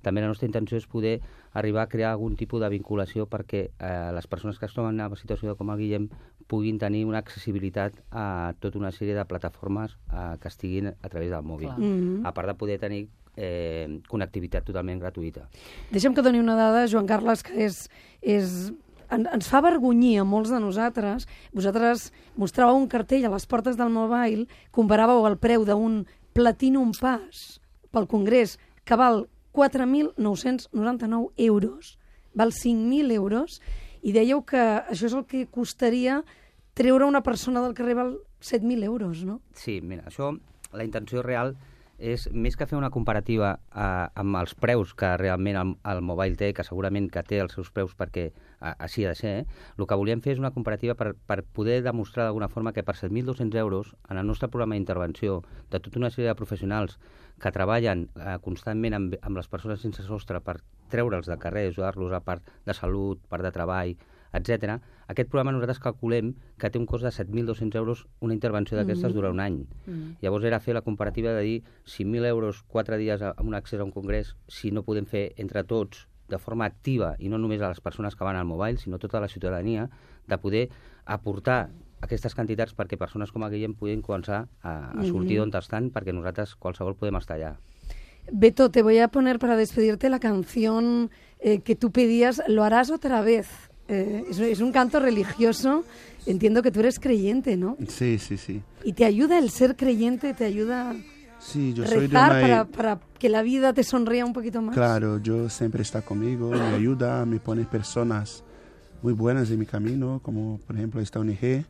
també 0.03 0.23
la 0.23 0.31
nostra 0.31 0.49
intenció 0.49 0.79
és 0.79 0.87
poder 0.87 1.21
arribar 1.53 1.85
a 1.85 1.91
crear 1.93 2.13
algun 2.13 2.37
tipus 2.37 2.63
de 2.63 2.69
vinculació 2.73 3.27
perquè 3.31 3.65
eh, 3.71 4.11
les 4.15 4.27
persones 4.27 4.59
que 4.59 4.67
es 4.67 4.75
troben 4.75 4.95
en 4.95 5.07
una 5.07 5.21
situació 5.21 5.57
com 5.57 5.71
el 5.71 5.81
Guillem 5.83 6.09
puguin 6.49 6.79
tenir 6.79 7.05
una 7.07 7.21
accessibilitat 7.23 7.99
a 8.11 8.55
tota 8.61 8.79
una 8.81 8.93
sèrie 8.93 9.15
de 9.17 9.25
plataformes 9.29 9.97
eh, 10.13 10.37
que 10.41 10.49
estiguin 10.49 10.93
a 10.93 11.09
través 11.09 11.31
del 11.31 11.45
mòbil. 11.45 11.73
Clar. 11.73 11.81
Mhm. 11.81 12.27
A 12.27 12.33
part 12.33 12.49
de 12.49 12.55
poder 12.55 12.79
tenir 12.81 13.09
eh, 13.37 14.01
connectivitat 14.09 14.65
totalment 14.65 15.01
gratuïta. 15.01 15.47
Deixa'm 15.93 16.15
que 16.15 16.25
doni 16.25 16.41
una 16.41 16.57
dada, 16.57 16.87
Joan 16.89 17.09
Carles, 17.09 17.43
que 17.43 17.57
és, 17.65 17.87
és 18.21 18.73
en, 19.13 19.27
ens 19.33 19.49
fa 19.49 19.63
vergonyir 19.65 20.19
a 20.21 20.27
molts 20.29 20.53
de 20.53 20.61
nosaltres. 20.61 21.29
Vosaltres 21.57 22.11
mostràveu 22.41 22.81
un 22.81 22.89
cartell 22.93 23.27
a 23.29 23.33
les 23.35 23.47
portes 23.49 23.79
del 23.81 23.93
mobile, 23.93 24.49
comparàveu 24.73 25.27
el 25.29 25.39
preu 25.41 25.67
d'un 25.69 26.03
Platinum 26.33 26.93
Pass 26.97 27.61
pel 27.93 28.09
Congrés, 28.09 28.57
que 28.85 28.97
val 28.97 29.27
4.999 29.53 31.33
euros, 31.37 31.99
val 32.35 32.53
5.000 32.53 33.13
euros, 33.13 33.61
i 34.03 34.13
dèieu 34.13 34.43
que 34.49 34.61
això 34.61 35.07
és 35.07 35.15
el 35.15 35.27
que 35.29 35.47
costaria 35.47 36.23
treure 36.75 37.07
una 37.07 37.23
persona 37.23 37.63
del 37.63 37.75
carrer 37.77 37.97
val 37.99 38.15
7.000 38.41 38.85
euros, 38.89 39.25
no? 39.29 39.41
Sí, 39.55 39.81
mira, 39.81 40.09
això, 40.09 40.33
la 40.73 40.85
intenció 40.85 41.23
real 41.23 41.55
és, 42.03 42.27
més 42.35 42.57
que 42.59 42.67
fer 42.67 42.77
una 42.77 42.91
comparativa 42.91 43.53
eh, 43.55 44.07
amb 44.19 44.39
els 44.41 44.55
preus 44.59 44.93
que 44.99 45.13
realment 45.21 45.59
el, 45.61 45.73
el 45.93 46.03
mobile 46.05 46.37
té, 46.39 46.51
que 46.57 46.67
segurament 46.67 47.07
que 47.13 47.23
té 47.27 47.39
els 47.45 47.55
seus 47.55 47.71
preus 47.75 47.95
perquè 47.99 48.27
eh, 48.29 48.73
així 48.73 49.07
ha 49.07 49.13
de 49.13 49.21
ser, 49.21 49.35
eh? 49.43 49.71
el 49.79 49.87
que 49.87 49.99
volíem 49.99 50.23
fer 50.25 50.35
és 50.35 50.43
una 50.43 50.53
comparativa 50.55 50.97
per, 50.99 51.13
per 51.15 51.41
poder 51.55 51.81
demostrar 51.87 52.27
d'alguna 52.27 52.51
forma 52.53 52.75
que 52.75 52.85
per 52.85 52.97
7.200 52.99 53.59
euros, 53.63 53.95
en 54.11 54.19
el 54.19 54.27
nostre 54.27 54.51
programa 54.51 54.77
d'intervenció 54.77 55.41
de 55.71 55.79
tota 55.81 56.03
una 56.03 56.11
sèrie 56.11 56.33
de 56.33 56.39
professionals 56.39 56.99
que 57.43 57.55
treballen 57.55 58.09
eh, 58.19 58.39
constantment 58.43 58.99
amb, 58.99 59.19
amb 59.23 59.39
les 59.39 59.51
persones 59.51 59.83
sense 59.87 60.05
sostre 60.07 60.43
per 60.43 60.59
treure'ls 60.93 61.31
de 61.31 61.39
carrer, 61.41 61.69
ajudar-los 61.71 62.13
a 62.13 62.21
part 62.21 62.51
de 62.67 62.75
salut, 62.77 63.23
part 63.31 63.47
de 63.47 63.55
treball, 63.55 63.95
etc. 64.33 64.79
Aquest 65.09 65.29
programa 65.31 65.53
nosaltres 65.53 65.81
calculem 65.83 66.35
que 66.59 66.71
té 66.71 66.81
un 66.81 66.87
cost 66.87 67.05
de 67.05 67.13
7.200 67.13 67.77
euros 67.77 68.07
una 68.21 68.35
intervenció 68.35 68.79
d'aquestes 68.79 69.11
mm. 69.11 69.17
durant 69.17 69.37
un 69.37 69.45
any. 69.45 69.59
Mm. 69.87 70.17
Llavors 70.23 70.49
era 70.49 70.61
fer 70.61 70.75
la 70.75 70.85
comparativa 70.87 71.35
de 71.37 71.43
dir 71.43 71.59
si 71.85 72.05
1.000 72.05 72.27
euros, 72.31 72.63
4 72.69 72.99
dies 72.99 73.23
a- 73.23 73.35
amb 73.37 73.49
un 73.49 73.55
accés 73.55 73.81
a 73.81 73.85
un 73.85 73.93
congrés, 73.93 74.37
si 74.49 74.71
no 74.71 74.83
podem 74.83 75.07
fer 75.07 75.33
entre 75.37 75.65
tots 75.65 76.07
de 76.29 76.39
forma 76.39 76.65
activa, 76.65 77.15
i 77.19 77.29
no 77.29 77.39
només 77.39 77.61
a 77.61 77.69
les 77.69 77.81
persones 77.85 78.17
que 78.17 78.25
van 78.25 78.37
al 78.37 78.49
mobile, 78.49 78.79
sinó 78.79 78.99
tota 78.99 79.21
la 79.21 79.29
ciutadania, 79.29 79.91
de 80.27 80.39
poder 80.39 80.71
aportar 81.05 81.69
aquestes 82.03 82.35
quantitats 82.35 82.75
perquè 82.75 82.99
persones 82.99 83.31
com 83.33 83.45
Guillem 83.49 83.75
puguin 83.79 84.03
començar 84.03 84.47
a, 84.63 84.73
a 84.97 85.05
sortir 85.05 85.39
d'on 85.39 85.53
estan, 85.55 85.91
perquè 85.95 86.15
nosaltres 86.15 86.57
qualsevol 86.57 86.97
podem 86.99 87.21
estar 87.21 87.37
allà. 87.37 87.53
Beto, 88.31 88.71
te 88.71 88.83
voy 88.83 88.99
a 88.99 89.09
poner 89.09 89.39
para 89.39 89.57
despedirte 89.57 90.09
la 90.09 90.21
canción 90.21 91.11
eh, 91.41 91.61
que 91.61 91.75
tú 91.75 91.91
pedías, 91.91 92.43
Lo 92.49 92.63
harás 92.65 92.91
otra 92.91 93.21
vez. 93.21 93.72
Eh, 93.93 94.25
es, 94.31 94.39
es 94.39 94.61
un 94.61 94.73
canto 94.73 95.01
religioso. 95.01 95.85
Entiendo 96.25 96.63
que 96.63 96.71
tú 96.71 96.81
eres 96.81 96.99
creyente, 96.99 97.57
¿no? 97.57 97.77
Sí, 97.89 98.19
sí, 98.19 98.37
sí. 98.37 98.63
Y 98.85 98.93
te 98.93 99.05
ayuda 99.05 99.39
el 99.39 99.51
ser 99.51 99.77
creyente, 99.77 100.35
te 100.35 100.45
ayuda 100.45 100.95
Sí, 101.43 101.75
yo 101.75 101.85
a 101.85 101.87
soy 101.89 102.01
de 102.03 102.07
rezar 102.07 102.31
una... 102.31 102.41
para, 102.41 102.65
para 102.65 103.01
que 103.19 103.29
la 103.29 103.43
vida 103.43 103.73
te 103.73 103.83
sonría 103.83 104.25
un 104.25 104.33
poquito 104.33 104.63
más. 104.63 104.75
Claro, 104.75 105.19
yo 105.19 105.49
siempre 105.49 105.83
está 105.83 106.01
conmigo, 106.03 106.51
me 106.51 106.61
ayuda, 106.61 107.27
me 107.27 107.41
pone 107.41 107.65
personas 107.65 108.45
muy 109.03 109.13
buenas 109.13 109.51
en 109.51 109.59
mi 109.59 109.67
camino, 109.67 110.21
como 110.23 110.61
por 110.67 110.77
ejemplo 110.77 111.01
esta 111.01 111.19
ONG. 111.19 111.65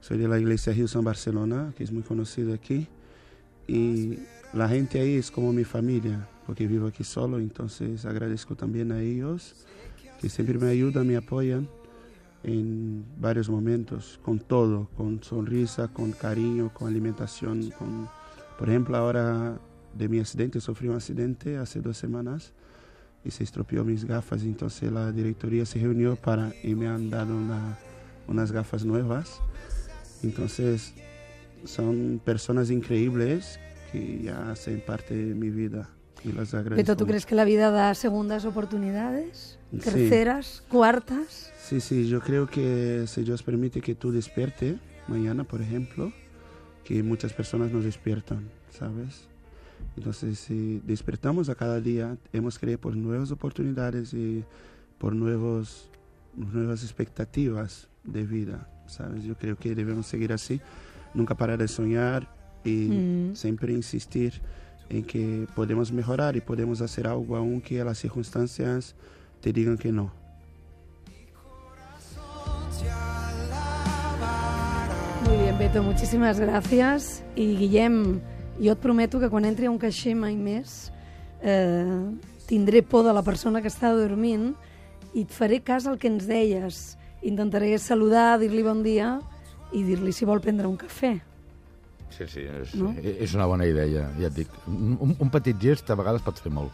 Soy 0.00 0.16
de 0.16 0.28
la 0.28 0.38
iglesia 0.38 0.72
Hilson 0.72 1.04
Barcelona, 1.04 1.72
que 1.76 1.84
es 1.84 1.92
muy 1.92 2.02
conocida 2.02 2.54
aquí. 2.54 2.86
Y 3.66 4.18
la 4.54 4.68
gente 4.68 4.98
ahí 4.98 5.16
es 5.16 5.30
como 5.30 5.52
mi 5.52 5.64
familia, 5.64 6.26
porque 6.46 6.66
vivo 6.66 6.86
aquí 6.86 7.04
solo, 7.04 7.38
entonces 7.38 8.06
agradezco 8.06 8.54
también 8.54 8.92
a 8.92 9.02
ellos, 9.02 9.66
que 10.20 10.28
siempre 10.28 10.58
me 10.58 10.68
ayudan, 10.68 11.06
me 11.06 11.16
apoyan 11.16 11.68
en 12.44 13.04
varios 13.18 13.48
momentos, 13.48 14.20
con 14.22 14.38
todo, 14.38 14.88
con 14.96 15.22
sonrisa, 15.22 15.88
con 15.88 16.12
cariño, 16.12 16.72
con 16.72 16.88
alimentación, 16.88 17.70
con... 17.70 18.08
Por 18.58 18.68
ejemplo, 18.68 18.96
ahora 18.96 19.58
de 19.94 20.08
mi 20.08 20.18
accidente, 20.20 20.60
sufrí 20.60 20.88
un 20.88 20.96
accidente 20.96 21.56
hace 21.56 21.80
dos 21.80 21.96
semanas 21.96 22.52
y 23.24 23.30
se 23.30 23.44
estropeó 23.44 23.84
mis 23.84 24.04
gafas, 24.04 24.42
entonces 24.42 24.90
la 24.92 25.10
directoría 25.12 25.66
se 25.66 25.80
reunió 25.80 26.16
para 26.16 26.52
y 26.62 26.74
me 26.74 26.86
han 26.88 27.10
dado 27.10 27.36
una- 27.36 27.78
unas 28.28 28.52
gafas 28.52 28.84
nuevas. 28.84 29.40
Entonces 30.22 30.94
son 31.64 32.20
personas 32.24 32.70
increíbles 32.70 33.58
que 33.90 34.22
ya 34.22 34.50
hacen 34.50 34.80
parte 34.84 35.14
de 35.14 35.34
mi 35.34 35.50
vida 35.50 35.88
y 36.24 36.32
las 36.32 36.52
agradezco. 36.54 36.76
Beto, 36.76 36.96
¿tú 36.96 37.06
crees 37.06 37.26
que 37.26 37.34
la 37.34 37.44
vida 37.44 37.70
da 37.70 37.94
segundas 37.94 38.44
oportunidades? 38.44 39.58
Sí. 39.70 39.78
¿Terceras? 39.78 40.62
¿Cuartas? 40.68 41.52
Sí, 41.62 41.80
sí, 41.80 42.08
yo 42.08 42.20
creo 42.20 42.46
que 42.48 43.04
si 43.06 43.22
Dios 43.22 43.42
permite 43.42 43.80
que 43.80 43.94
tú 43.94 44.10
despierte 44.12 44.78
mañana, 45.06 45.44
por 45.44 45.60
ejemplo, 45.62 46.12
que 46.84 47.02
muchas 47.02 47.32
personas 47.32 47.70
nos 47.70 47.84
despiertan, 47.84 48.48
¿sabes? 48.70 49.28
Entonces, 49.96 50.38
si 50.38 50.80
despertamos 50.84 51.48
a 51.48 51.54
cada 51.54 51.80
día, 51.80 52.16
hemos 52.32 52.58
creído 52.58 52.80
por 52.80 52.96
nuevas 52.96 53.30
oportunidades 53.30 54.14
y 54.14 54.44
por 54.98 55.14
nuevos, 55.14 55.90
nuevas 56.34 56.82
expectativas 56.82 57.88
de 58.04 58.24
vida, 58.24 58.68
¿sabes? 58.86 59.24
Yo 59.24 59.36
creo 59.36 59.56
que 59.56 59.74
debemos 59.74 60.06
seguir 60.06 60.32
así, 60.32 60.60
nunca 61.14 61.36
parar 61.36 61.58
de 61.58 61.68
soñar 61.68 62.28
y 62.64 62.88
Mm. 62.88 63.36
siempre 63.36 63.72
insistir 63.72 64.40
en 64.90 65.04
que 65.04 65.46
podemos 65.54 65.92
mejorar 65.92 66.36
y 66.36 66.40
podemos 66.40 66.80
hacer 66.80 67.06
algo 67.06 67.36
aunque 67.36 67.82
las 67.84 67.98
circunstancias 67.98 68.94
te 69.40 69.52
digan 69.52 69.78
que 69.78 69.92
no. 69.92 70.10
Muy 75.26 75.36
bien, 75.36 75.58
Beto, 75.58 75.82
muchísimas 75.82 76.40
gracias. 76.40 77.22
Y 77.36 77.56
Guillem, 77.56 78.20
Jo 78.60 78.72
et 78.72 78.78
prometo 78.78 79.20
que 79.20 79.28
quan 79.30 79.44
entri 79.46 79.68
a 79.68 79.70
un 79.70 79.78
caixer 79.78 80.16
mai 80.18 80.34
més 80.34 80.90
eh, 81.46 82.10
tindré 82.50 82.82
por 82.82 83.04
de 83.06 83.12
la 83.14 83.22
persona 83.22 83.62
que 83.62 83.70
està 83.70 83.92
dormint 83.94 84.50
i 85.14 85.22
et 85.22 85.30
faré 85.30 85.60
cas 85.62 85.86
al 85.86 85.98
que 85.98 86.10
ens 86.10 86.26
deies. 86.26 86.96
Intentaré 87.22 87.70
saludar, 87.78 88.38
dir-li 88.42 88.64
bon 88.66 88.82
dia 88.82 89.18
i 89.70 89.84
dir-li 89.86 90.12
si 90.12 90.26
vol 90.26 90.42
prendre 90.42 90.66
un 90.66 90.78
cafè. 90.80 91.14
Sí, 92.16 92.26
sí, 92.26 92.40
és, 92.40 92.74
No? 92.74 92.94
és 92.98 93.34
una 93.34 93.46
bona 93.46 93.66
idea, 93.68 94.08
ja 94.18 94.26
et 94.30 94.34
dic. 94.34 94.48
Un, 94.66 95.16
un 95.18 95.30
petit 95.30 95.56
gest 95.60 95.90
a 95.90 95.96
vegades 95.98 96.22
pot 96.24 96.38
fer 96.40 96.52
molt. 96.52 96.72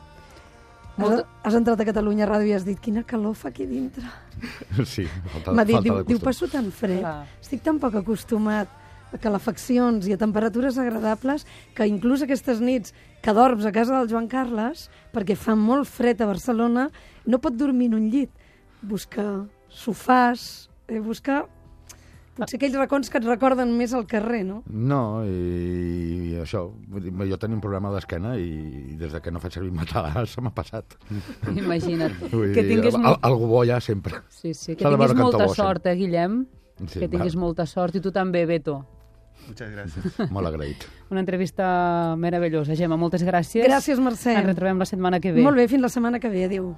Has, 0.97 1.25
has 1.43 1.57
entrat 1.59 1.81
a 1.83 1.85
Catalunya 1.89 2.27
Ràdio 2.31 2.53
i 2.53 2.55
has 2.55 2.65
dit 2.65 2.79
quina 2.79 3.03
calor 3.03 3.35
fa 3.35 3.49
aquí 3.51 3.67
dintre. 3.67 4.07
Sí, 4.87 5.09
falta, 5.33 5.53
M'ha 5.53 5.65
dit, 5.67 5.75
falta 5.75 5.89
diu, 5.89 5.97
de 5.99 6.05
diu, 6.13 6.21
passo 6.23 6.47
tan 6.51 6.71
fred, 6.71 7.01
Clar. 7.03 7.27
estic 7.43 7.65
tan 7.67 7.81
poc 7.83 7.97
acostumat 7.99 8.71
a 9.15 9.19
calefaccions 9.23 10.07
i 10.11 10.15
a 10.15 10.19
temperatures 10.19 10.79
agradables 10.79 11.45
que 11.75 11.87
inclús 11.87 12.23
aquestes 12.23 12.63
nits 12.63 12.95
que 13.23 13.35
dorms 13.35 13.67
a 13.67 13.73
casa 13.75 13.99
del 13.99 14.09
Joan 14.11 14.27
Carles, 14.31 14.89
perquè 15.15 15.37
fa 15.39 15.55
molt 15.59 15.87
fred 15.91 16.23
a 16.23 16.27
Barcelona, 16.31 16.89
no 17.27 17.39
pot 17.43 17.55
dormir 17.59 17.91
en 17.93 17.99
un 17.99 18.09
llit. 18.11 18.31
Busca 18.83 19.45
sofàs, 19.71 20.69
eh, 20.89 21.01
busca 21.01 21.45
potser 22.37 22.59
aquells 22.59 22.77
racons 22.79 23.11
que 23.11 23.21
et 23.21 23.27
recorden 23.29 23.73
més 23.79 23.95
al 23.97 24.07
carrer, 24.11 24.43
no? 24.47 24.63
No, 24.69 25.03
i, 25.27 26.33
i 26.33 26.35
això, 26.43 26.65
jo 26.71 27.39
tenia 27.41 27.57
un 27.59 27.63
problema 27.65 27.93
d'esquena 27.95 28.35
i 28.41 28.97
des 29.01 29.15
de 29.15 29.21
que 29.25 29.33
no 29.35 29.43
faig 29.43 29.57
servir 29.59 29.73
matalàs 29.75 30.31
se 30.35 30.45
m'ha 30.45 30.55
passat. 30.55 30.97
Imagina't. 31.51 32.19
Vull 32.33 32.53
que 32.55 32.65
dir, 32.65 32.77
tinguis... 32.77 32.99
al, 32.99 33.07
molt- 33.07 33.25
algú 33.31 33.51
bo 33.51 33.63
ha 33.63 33.81
sempre. 33.81 34.23
Sí, 34.29 34.55
sí, 34.55 34.75
que 34.77 34.85
tinguis 34.85 35.15
molta 35.19 35.47
bo 35.47 35.55
sort, 35.55 35.87
eh, 35.87 35.97
Guillem? 35.99 36.45
Sí, 36.89 36.99
que 37.01 37.09
tinguis 37.09 37.37
va. 37.37 37.41
molta 37.47 37.67
sort. 37.71 37.95
I 37.95 38.03
tu 38.03 38.11
també, 38.13 38.45
Beto. 38.51 38.81
Muchas 39.47 39.71
gracias. 39.71 40.19
Molt 40.33 40.49
agraït. 40.49 40.87
Una 41.11 41.21
entrevista 41.21 42.17
meravellosa. 42.17 42.75
Gemma, 42.79 42.97
moltes 42.97 43.23
gràcies. 43.27 43.67
Gràcies, 43.67 44.01
Mercè. 44.01 44.39
Ens 44.39 44.47
retrobem 44.49 44.81
la 44.81 44.89
setmana 44.89 45.21
que 45.21 45.35
ve. 45.37 45.45
Molt 45.45 45.61
bé, 45.61 45.69
fins 45.69 45.85
la 45.85 45.93
setmana 45.93 46.21
que 46.21 46.31
ve. 46.33 46.47
Adéu. 46.49 46.73